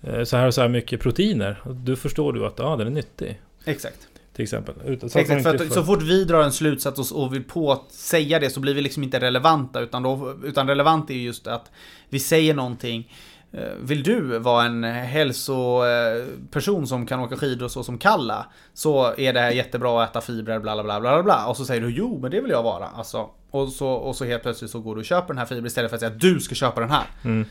[0.03, 1.61] eh, så här och så här mycket proteiner.
[1.63, 3.41] Och då förstår du att ja, den är nyttig.
[3.65, 3.99] Exakt.
[4.37, 4.75] Till exempel.
[4.87, 7.45] Utan, så Exakt, för att får- så fort vi drar en slutsats och, och vill
[7.45, 9.81] på säga det så blir vi liksom inte relevanta.
[9.81, 11.71] Utan, då, utan relevant är ju just att
[12.09, 13.13] vi säger någonting.
[13.53, 19.33] Eh, Vill du vara en hälsoperson som kan åka skidor så som Kalla Så är
[19.33, 22.19] det jättebra att äta fibrer bla bla bla bla bla Och så säger du jo
[22.23, 24.99] men det vill jag vara alltså, och, så, och så helt plötsligt så går du
[24.99, 27.05] och köper den här fibern istället för att säga att du ska köpa den här
[27.25, 27.45] Mm.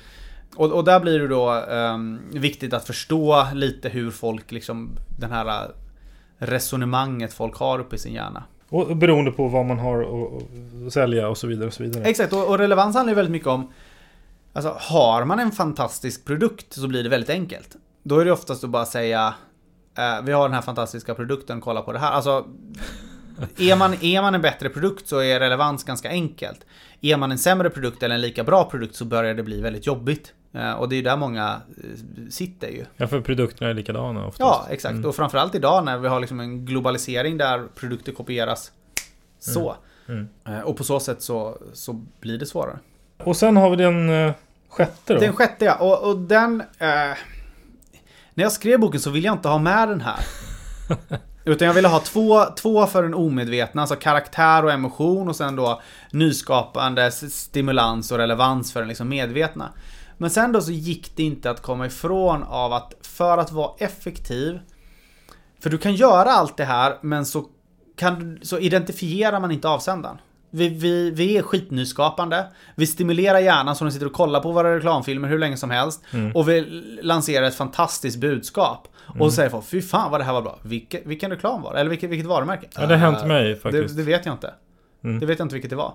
[0.55, 5.31] och, och där blir det då ehm, viktigt att förstå lite hur folk liksom Den
[5.31, 5.69] här eh,
[6.37, 8.43] resonemanget folk har uppe i sin hjärna.
[8.69, 10.43] Och beroende på vad man har att
[10.87, 12.03] att sälja och så vidare och så vidare.
[12.03, 13.71] Exakt, och, och relevans handlar ju väldigt mycket om
[14.53, 17.75] Alltså har man en fantastisk produkt så blir det väldigt enkelt.
[18.03, 19.33] Då är det oftast att bara säga
[19.97, 22.11] eh, Vi har den här fantastiska produkten, kolla på det här.
[22.11, 22.45] Alltså
[23.57, 26.65] är man, är man en bättre produkt så är relevans ganska enkelt.
[27.01, 29.87] Är man en sämre produkt eller en lika bra produkt så börjar det bli väldigt
[29.87, 30.33] jobbigt.
[30.53, 32.85] Eh, och det är ju där många eh, sitter ju.
[32.97, 34.39] Ja, för produkterna är likadana oftast.
[34.39, 34.93] Ja, exakt.
[34.93, 35.05] Mm.
[35.05, 38.71] Och framförallt idag när vi har liksom en globalisering där produkter kopieras
[39.39, 39.75] så.
[40.07, 40.27] Mm.
[40.47, 42.79] Eh, Och på så sätt så, så blir det svårare.
[43.23, 44.33] Och sen har vi den eh,
[44.69, 45.19] sjätte då.
[45.19, 46.61] Den sjätte ja, och, och den...
[46.61, 47.17] Eh,
[48.33, 50.19] när jag skrev boken så ville jag inte ha med den här.
[51.45, 55.55] Utan jag ville ha två, två för den omedvetna, alltså karaktär och emotion och sen
[55.55, 59.69] då nyskapande, stimulans och relevans för den liksom medvetna.
[60.17, 63.71] Men sen då så gick det inte att komma ifrån av att för att vara
[63.77, 64.59] effektiv
[65.59, 67.45] För du kan göra allt det här men så,
[67.95, 70.17] kan, så identifierar man inte avsändaren.
[70.51, 72.47] Vi, vi, vi är skitnyskapande.
[72.75, 76.03] Vi stimulerar hjärnan så den sitter och kollar på våra reklamfilmer hur länge som helst.
[76.13, 76.35] Mm.
[76.35, 76.61] Och vi
[77.01, 78.87] lanserar ett fantastiskt budskap.
[79.19, 80.59] Och så säger folk, fy fan vad det här var bra.
[80.63, 81.79] Vilken, vilken reklam var det?
[81.79, 82.67] Eller vilket, vilket varumärke?
[82.75, 83.97] Ja, det har hänt Eh, mig det, faktiskt.
[83.97, 84.53] det vet jag inte.
[85.03, 85.19] Mm.
[85.19, 85.93] Det vet jag inte vilket det var.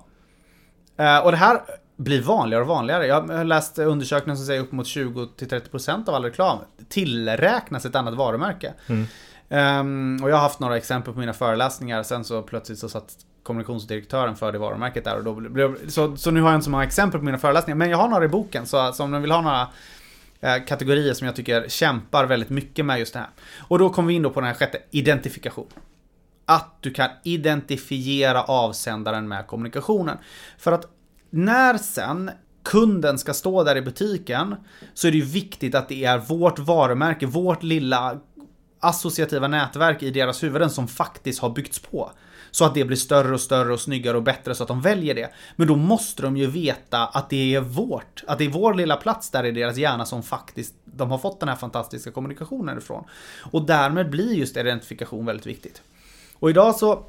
[0.96, 1.60] Eh, och det här
[1.96, 3.06] blir vanligare och vanligare.
[3.06, 8.14] Jag har läst undersökningar som säger upp mot 20-30% av all reklam tillräknas ett annat
[8.14, 8.74] varumärke.
[8.86, 9.06] Mm.
[9.48, 12.02] Ehm, och jag har haft några exempel på mina föreläsningar.
[12.02, 13.12] Sen så plötsligt så satt
[13.44, 15.16] kommunikationsdirektören för det varumärket där.
[15.16, 17.76] Och då blev, så, så nu har jag inte så många exempel på mina föreläsningar.
[17.76, 18.66] Men jag har några i boken.
[18.66, 19.68] Så, så om ni vill ha några
[20.40, 23.28] eh, kategorier som jag tycker kämpar väldigt mycket med just det här.
[23.60, 25.66] Och då kommer vi in då på den här sjätte, identifikation.
[26.46, 30.18] Att du kan identifiera avsändaren med kommunikationen.
[30.58, 30.86] För att
[31.30, 32.30] när sen
[32.62, 34.56] kunden ska stå där i butiken
[34.94, 38.20] så är det ju viktigt att det är vårt varumärke, vårt lilla
[38.80, 42.12] associativa nätverk i deras huvuden som faktiskt har byggts på.
[42.54, 45.14] Så att det blir större och större och snyggare och bättre så att de väljer
[45.14, 45.30] det.
[45.56, 48.96] Men då måste de ju veta att det är vårt, att det är vår lilla
[48.96, 53.04] plats där i deras hjärna som faktiskt de har fått den här fantastiska kommunikationen ifrån.
[53.52, 55.82] Och därmed blir just identifikation väldigt viktigt.
[56.38, 57.06] Och idag så,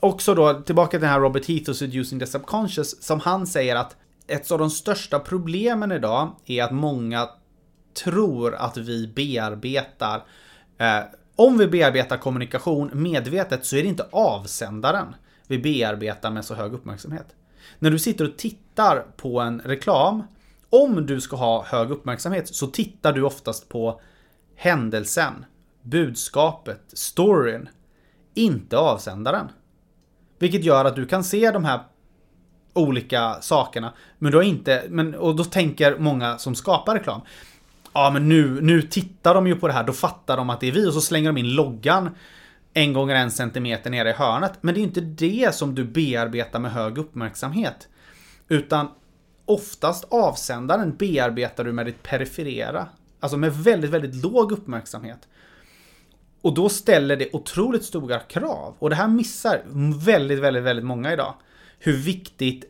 [0.00, 3.76] också då tillbaka till den här Robert Heath och Seducing the Subconscious, som han säger
[3.76, 7.28] att ett av de största problemen idag är att många
[8.04, 10.24] tror att vi bearbetar
[10.78, 11.00] eh,
[11.36, 15.14] om vi bearbetar kommunikation medvetet så är det inte avsändaren
[15.46, 17.26] vi bearbetar med så hög uppmärksamhet.
[17.78, 20.22] När du sitter och tittar på en reklam,
[20.70, 24.00] om du ska ha hög uppmärksamhet så tittar du oftast på
[24.56, 25.44] händelsen,
[25.82, 27.68] budskapet, storyn,
[28.34, 29.48] inte avsändaren.
[30.38, 31.80] Vilket gör att du kan se de här
[32.72, 37.20] olika sakerna, men du har inte, men, och då tänker många som skapar reklam,
[37.96, 40.68] ja men nu, nu tittar de ju på det här, då fattar de att det
[40.68, 42.10] är vi och så slänger de in loggan
[42.74, 44.52] en gånger en centimeter nere i hörnet.
[44.60, 47.88] Men det är inte det som du bearbetar med hög uppmärksamhet.
[48.48, 48.88] Utan
[49.44, 52.88] oftast avsändaren bearbetar du med ditt periferera.
[53.20, 55.28] Alltså med väldigt, väldigt låg uppmärksamhet.
[56.42, 58.74] Och då ställer det otroligt stora krav.
[58.78, 59.62] Och det här missar
[60.04, 61.34] väldigt, väldigt, väldigt många idag.
[61.78, 62.64] Hur viktigt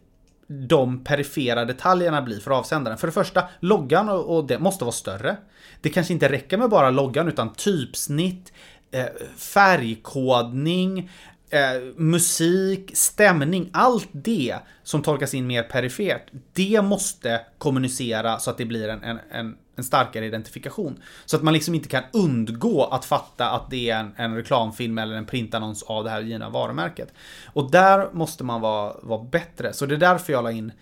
[0.47, 2.99] de perifera detaljerna blir för avsändaren.
[2.99, 5.37] För det första, loggan och, och det måste vara större.
[5.81, 8.53] Det kanske inte räcker med bara loggan utan typsnitt,
[8.91, 11.11] eh, färgkodning,
[11.51, 16.23] eh, musik, stämning, allt det som tolkas in mer perifert,
[16.53, 21.03] det måste kommunicera så att det blir en, en, en, en starkare identifikation.
[21.25, 24.99] Så att man liksom inte kan undgå att fatta att det är en, en reklamfilm
[24.99, 27.13] eller en printannons av det här givna varumärket.
[27.53, 29.73] Och där måste man vara, vara bättre.
[29.73, 30.73] Så det är därför jag la in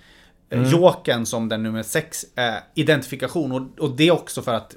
[0.51, 0.71] eh, mm.
[0.71, 3.53] Jokern som den nummer 6, eh, identifikation.
[3.53, 4.77] Och, och det är också för att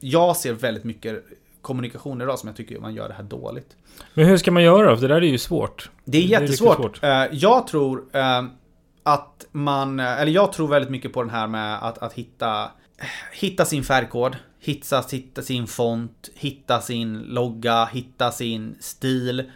[0.00, 1.24] jag ser väldigt mycket
[1.62, 3.76] kommunikation idag som jag tycker man gör det här dåligt.
[4.14, 4.96] Men hur ska man göra?
[4.96, 5.90] För det där är ju svårt.
[6.04, 7.00] Det är jättesvårt.
[7.00, 7.32] Det är svårt.
[7.32, 8.42] Eh, jag tror eh,
[9.02, 12.70] att man, eller jag tror väldigt mycket på den här med att, att hitta,
[13.32, 19.50] hitta sin färgkod, hitta, hitta sin font, hitta sin logga, hitta sin stil.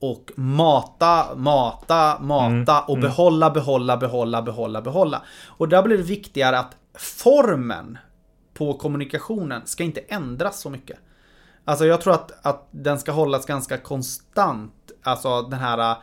[0.00, 3.00] Och mata, mata, mata mm, och mm.
[3.00, 5.22] behålla, behålla, behålla, behålla, behålla.
[5.46, 7.98] Och där blir det viktigare att formen
[8.54, 10.98] på kommunikationen ska inte ändras så mycket.
[11.64, 14.74] Alltså jag tror att, att den ska hållas ganska konstant.
[15.02, 15.96] Alltså den här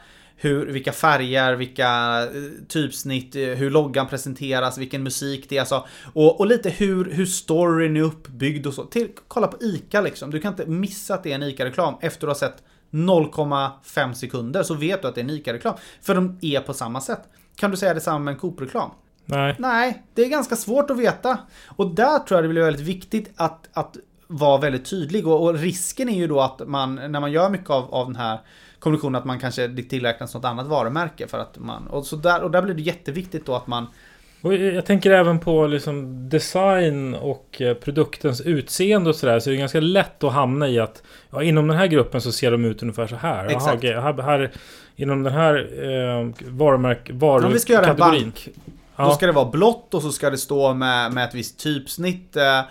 [0.45, 2.27] hur, vilka färger, vilka eh,
[2.67, 5.59] typsnitt, eh, hur loggan presenteras, vilken musik det är.
[5.59, 8.83] Alltså, och, och lite hur, hur storyn är uppbyggd och så.
[8.83, 10.31] Till, kolla på ICA liksom.
[10.31, 14.63] Du kan inte missa att det är en ICA-reklam efter att ha sett 0,5 sekunder
[14.63, 15.75] så vet du att det är en ICA-reklam.
[16.01, 17.21] För de är på samma sätt.
[17.55, 18.89] Kan du säga detsamma med en Coop-reklam?
[19.25, 19.55] Nej.
[19.59, 21.37] Nej, det är ganska svårt att veta.
[21.67, 25.27] Och där tror jag det blir väldigt viktigt att, att vara väldigt tydlig.
[25.27, 28.15] Och, och, risken är ju då att man, när man gör mycket av, av den
[28.15, 28.39] här
[28.85, 31.27] kommunikationen, att man kanske tillräknas något annat varumärke.
[31.27, 33.87] För att man, och, så där, och där blir det jätteviktigt då att man
[34.45, 39.39] och jag tänker även på liksom design och eh, produktens utseende och sådär.
[39.39, 42.31] Så det är ganska lätt att hamna i att ja, inom den här gruppen så
[42.31, 43.45] ser de ut ungefär så här.
[43.45, 43.83] Exakt.
[43.83, 44.51] Aha, här, här,
[44.95, 47.45] inom den här eh, varumärk, varukategorin.
[47.45, 48.49] Om vi ska göra en bank.
[48.95, 49.05] Ja.
[49.05, 52.35] Då ska det vara blått och så ska det stå med, med ett visst typsnitt.
[52.35, 52.61] Eh,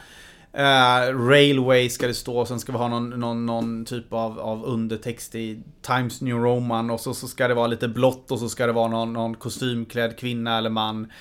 [0.59, 4.65] Uh, railway ska det stå, sen ska vi ha någon, någon, någon typ av, av
[4.65, 8.49] undertext i Times New Roman och så, så ska det vara lite blått och så
[8.49, 11.13] ska det vara någon, någon kostymklädd kvinna eller man.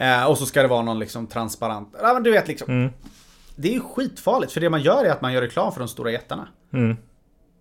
[0.00, 1.94] Uh, och så ska det vara någon liksom transparent.
[2.02, 2.72] Ja men du vet liksom.
[2.72, 2.90] Mm.
[3.56, 6.10] Det är skitfarligt för det man gör är att man gör reklam för de stora
[6.10, 6.48] jättarna.
[6.72, 6.96] Mm.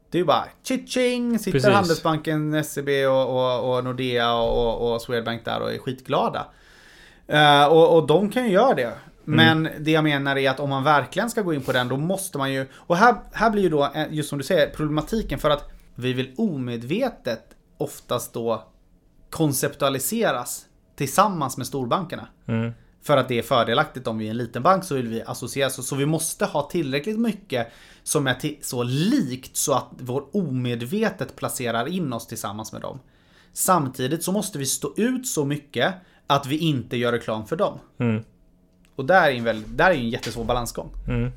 [0.10, 1.74] Det är ju bara ching sitter Precis.
[1.74, 6.46] Handelsbanken, SEB och, och, och Nordea och, och Swedbank där och är skitglada.
[7.34, 8.94] Uh, och, och de kan ju göra det.
[9.26, 9.84] Men mm.
[9.84, 12.38] det jag menar är att om man verkligen ska gå in på den då måste
[12.38, 12.68] man ju...
[12.74, 16.14] Och här, här blir ju då, eh, just som du säger, problematiken för att vi
[16.14, 17.44] vill omedvetet
[17.78, 18.68] oftast då
[19.30, 20.66] konceptualiseras
[20.96, 22.28] tillsammans med storbankerna.
[22.46, 22.72] Mm.
[23.02, 25.88] För att det är fördelaktigt om vi är en liten bank så vill vi associeras.
[25.88, 27.72] Så vi måste ha tillräckligt mycket
[28.04, 33.00] som är så likt så att vår omedvetet placerar in oss tillsammans med dem.
[33.54, 35.94] Samtidigt så måste vi stå ut så mycket
[36.28, 37.80] att vi inte gör reklam för dem.
[37.98, 38.24] Mm.
[38.96, 40.90] Och där är, en väldigt, där är en jättesvår balansgång.
[41.08, 41.32] Mm.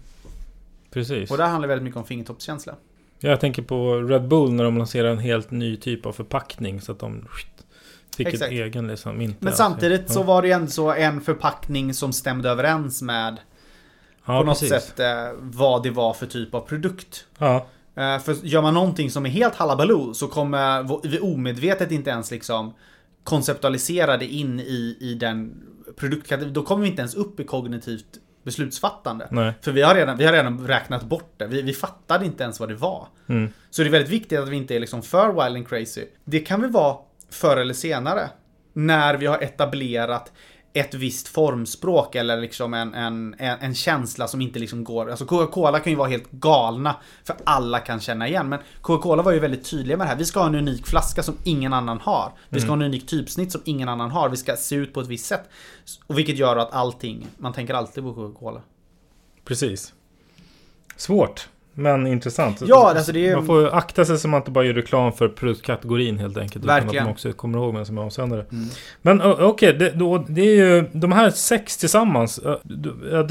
[0.91, 1.31] Precis.
[1.31, 2.75] Och där handlar det väldigt mycket om fingertoppskänsla.
[3.19, 6.81] Jag tänker på Red Bull när de lanserar en helt ny typ av förpackning.
[6.81, 7.25] Så att de
[8.17, 8.53] fick Exakt.
[8.53, 9.21] en egen liksom.
[9.21, 10.15] Inte Men samtidigt ja.
[10.15, 13.37] så var det ändå en förpackning som stämde överens med
[14.25, 14.69] ja, på något precis.
[14.69, 17.27] sätt eh, vad det var för typ av produkt.
[17.39, 17.67] Ja.
[17.95, 22.31] Eh, för gör man någonting som är helt halabaloo så kommer vi omedvetet inte ens
[22.31, 22.75] liksom
[23.25, 25.63] konceptualisera det in i, i den
[25.97, 29.29] produktkategori, då kommer vi inte ens upp i kognitivt beslutsfattande.
[29.31, 29.53] Nej.
[29.61, 31.47] För vi har, redan, vi har redan räknat bort det.
[31.47, 33.09] Vi, vi fattade inte ens vad det var.
[33.29, 33.51] Mm.
[33.71, 36.05] Så det är väldigt viktigt att vi inte är liksom för wild and crazy.
[36.25, 36.97] Det kan vi vara
[37.31, 38.31] förr eller senare.
[38.73, 40.33] När vi har etablerat
[40.77, 45.11] ett visst formspråk eller liksom en, en, en, känsla som inte liksom går.
[45.11, 48.49] Alltså Coca-Cola kan ju vara helt galna för alla kan känna igen.
[48.49, 50.17] Men Coca-Cola var ju väldigt tydliga med det här.
[50.17, 52.33] Vi ska ha en unik flaska som ingen annan har.
[52.49, 52.81] Vi ska mm.
[52.81, 54.29] ha en unik typsnitt som ingen annan har.
[54.29, 55.49] Vi ska se ut på ett visst sätt.
[56.07, 58.63] Och vilket gör att allting, man tänker alltid på Coca-Cola.
[59.45, 59.93] Precis.
[60.97, 61.49] Svårt.
[61.79, 62.63] Men intressant.
[62.67, 63.37] Ja, alltså det är...
[63.37, 66.65] Man får akta sig så man inte bara gör reklam för produktkategorin helt enkelt.
[66.65, 66.89] Verkligen.
[66.89, 68.47] Utan att man också kommer ihåg vem som är avsändare.
[68.53, 68.69] Mm.
[69.03, 72.41] Men okej, okay, det, det är ju de här sex tillsammans.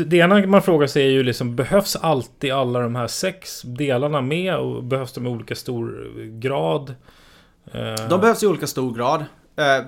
[0.06, 4.22] Det ena man frågar sig är ju liksom, behövs alltid alla de här sex delarna
[4.22, 4.56] med?
[4.56, 6.96] Och behövs de i olika stor grad?
[8.10, 9.26] De behövs i olika stor grad.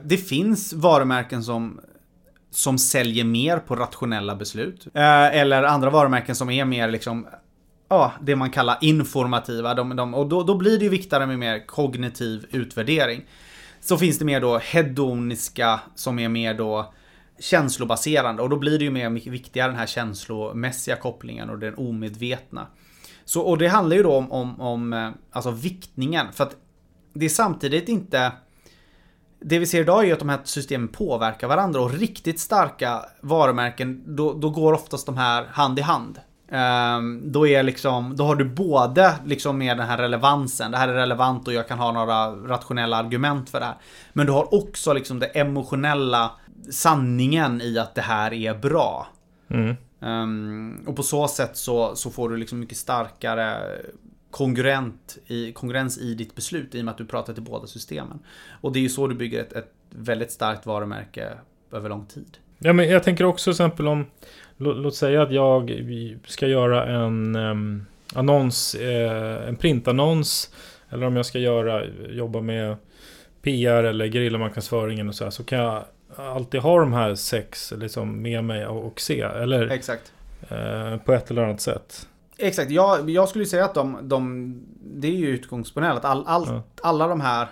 [0.03, 1.79] Det finns varumärken som
[2.51, 4.87] som säljer mer på rationella beslut.
[4.93, 7.27] Eller andra varumärken som är mer liksom
[7.87, 9.73] ja, det man kallar informativa.
[9.73, 13.25] De, de, och då, då blir det ju viktigare med mer kognitiv utvärdering.
[13.79, 16.93] Så finns det mer då hedoniska som är mer då
[17.39, 22.67] känslobaserande och då blir det ju mer viktigare den här känslomässiga kopplingen och den omedvetna.
[23.25, 26.55] Så, och det handlar ju då om, om, om eh, alltså viktningen för att
[27.13, 28.31] det är samtidigt inte
[29.39, 33.05] det vi ser idag är ju att de här systemen påverkar varandra och riktigt starka
[33.21, 36.19] varumärken, då, då går oftast de här hand i hand.
[36.51, 40.87] Um, då, är liksom, då har du både liksom med den här relevansen, det här
[40.87, 43.77] är relevant och jag kan ha några rationella argument för det här.
[44.13, 46.31] Men du har också liksom det emotionella
[46.71, 49.07] sanningen i att det här är bra.
[49.49, 49.75] Mm.
[49.99, 53.57] Um, och på så sätt så, så får du liksom mycket starkare
[54.31, 58.19] kongruent i, kongruens i ditt beslut i och med att du pratar till båda systemen.
[58.61, 61.37] Och det är ju så du bygger ett, ett väldigt starkt varumärke
[61.71, 62.37] över lång tid.
[62.59, 64.05] Ja, men jag tänker också till exempel om
[64.57, 65.83] Låt, låt säga att jag
[66.27, 70.53] ska göra en um, annons, eh, en printannons.
[70.89, 72.75] Eller om jag ska göra, jobba med
[73.41, 75.31] PR eller gerillamarknadsföringen och så här.
[75.31, 75.83] Så kan jag
[76.15, 79.21] alltid ha de här sex liksom, med mig och, och se.
[79.21, 80.13] Eller Exakt.
[80.49, 82.07] Eh, på ett eller annat sätt.
[82.37, 84.53] Exakt, jag, jag skulle säga att de, de
[84.83, 86.63] det är ju utgångspunkten att all, all, ja.
[86.81, 87.47] alla de här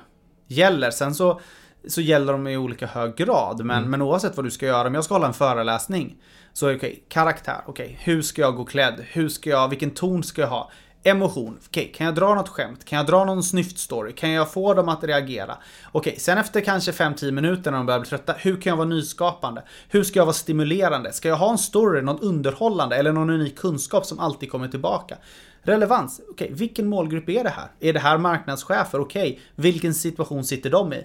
[0.47, 0.91] gäller.
[0.91, 1.41] Sen så,
[1.87, 3.65] så gäller de i olika hög grad.
[3.65, 3.91] Men, mm.
[3.91, 6.15] men oavsett vad du ska göra, om jag ska hålla en föreläsning
[6.53, 9.05] så okej, okay, karaktär, okej, okay, hur ska jag gå klädd?
[9.11, 10.71] Hur ska jag, vilken ton ska jag ha?
[11.03, 12.85] Emotion, okej, okay, kan jag dra något skämt?
[12.85, 14.13] Kan jag dra någon snyftstory?
[14.13, 15.57] Kan jag få dem att reagera?
[15.91, 18.87] Okej, sen efter kanske 5-10 minuter när de börjar bli trötta, hur kan jag vara
[18.87, 19.63] nyskapande?
[19.89, 21.13] Hur ska jag vara stimulerande?
[21.13, 25.17] Ska jag ha en story, något underhållande eller någon unik kunskap som alltid kommer tillbaka?
[25.61, 27.71] Relevans, okej, vilken målgrupp är det här?
[27.79, 28.99] Är det här marknadschefer?
[28.99, 31.03] Okej, vilken situation sitter de i?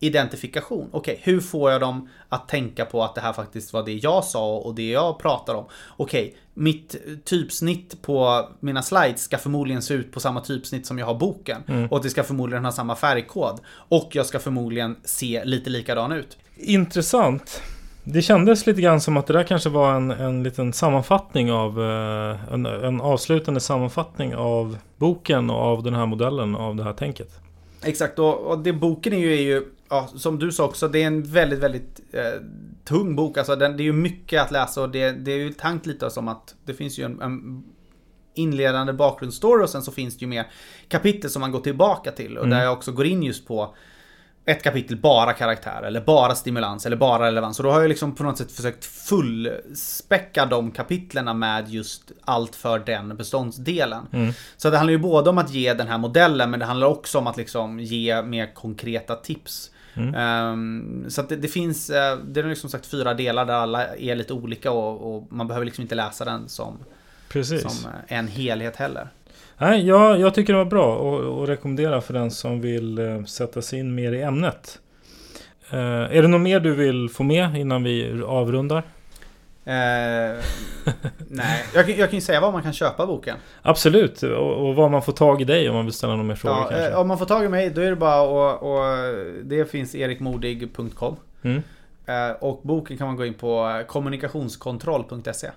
[0.00, 0.88] Identifikation.
[0.92, 3.92] Okej, okay, hur får jag dem att tänka på att det här faktiskt var det
[3.92, 5.64] jag sa och det jag pratar om?
[5.96, 10.98] Okej, okay, mitt typsnitt på mina slides ska förmodligen se ut på samma typsnitt som
[10.98, 11.62] jag har boken.
[11.66, 11.86] Mm.
[11.86, 13.60] Och det ska förmodligen ha samma färgkod.
[13.68, 16.36] Och jag ska förmodligen se lite likadan ut.
[16.56, 17.62] Intressant.
[18.06, 21.82] Det kändes lite grann som att det där kanske var en, en liten sammanfattning av
[21.82, 26.92] eh, en, en avslutande sammanfattning av boken och av den här modellen av det här
[26.92, 27.40] tänket.
[27.82, 29.64] Exakt, och, och det boken är ju, är ju
[29.94, 32.40] ja, som du sa också, det är en väldigt, väldigt eh,
[32.84, 33.38] tung bok.
[33.38, 36.10] Alltså den, det är ju mycket att läsa och det, det är ju tankt lite
[36.10, 37.64] som att det finns ju en, en
[38.34, 40.46] inledande bakgrundsstory och sen så finns det ju mer
[40.88, 42.58] kapitel som man går tillbaka till och mm.
[42.58, 43.74] där jag också går in just på
[44.46, 47.58] ett kapitel bara karaktär eller bara stimulans eller bara relevans.
[47.58, 52.56] Och då har jag liksom på något sätt försökt fullspäcka de kapitlerna med just allt
[52.56, 54.06] för den beståndsdelen.
[54.12, 54.32] Mm.
[54.56, 57.18] Så det handlar ju både om att ge den här modellen men det handlar också
[57.18, 59.70] om att liksom ge mer konkreta tips.
[59.96, 60.14] Mm.
[60.52, 63.96] Um, så att det, det finns, uh, det är liksom sagt fyra delar där alla
[63.96, 66.78] är lite olika och, och man behöver liksom inte läsa den som,
[67.30, 69.08] som uh, en helhet heller.
[69.58, 73.24] Nej, jag, jag tycker det var bra och, och rekommendera för den som vill uh,
[73.24, 74.78] sätta sig in mer i ämnet.
[75.70, 78.82] är det något mer du vill få med innan vi avrundar?
[79.66, 80.44] Eh,
[81.28, 83.36] nej, jag, jag, kan ju säga var man kan köpa boken.
[83.62, 86.34] Absolut, och, och var man får tag i dig om man vill ställa några mer
[86.34, 86.90] frågor ja, kanske.
[86.90, 89.94] Eh, om man får tag i mig, då är det bara och, och Det finns
[89.94, 91.62] erikmodig.com mm.
[92.06, 95.50] eh, Och boken kan man gå in på kommunikationskontroll.se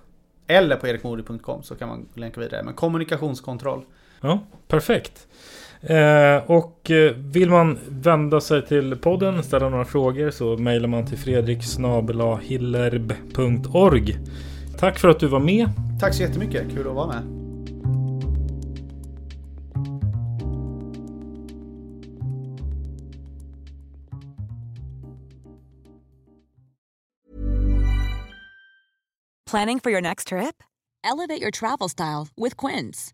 [0.47, 2.63] Eller på erikmodig.com så kan man länka vidare.
[2.63, 3.83] Men kommunikationskontroll.
[4.21, 5.27] Ja, perfekt.
[5.89, 11.05] Eh, och eh, vill man vända sig till podden, ställa några frågor så mejlar man
[11.05, 14.17] till fredriksnabelahillerb.org.
[14.77, 15.69] Tack för att du var med.
[15.99, 17.21] Tack så jättemycket, kul att vara med.
[29.49, 30.63] Planning for your next trip?
[31.03, 33.13] Elevate your travel style with Quince.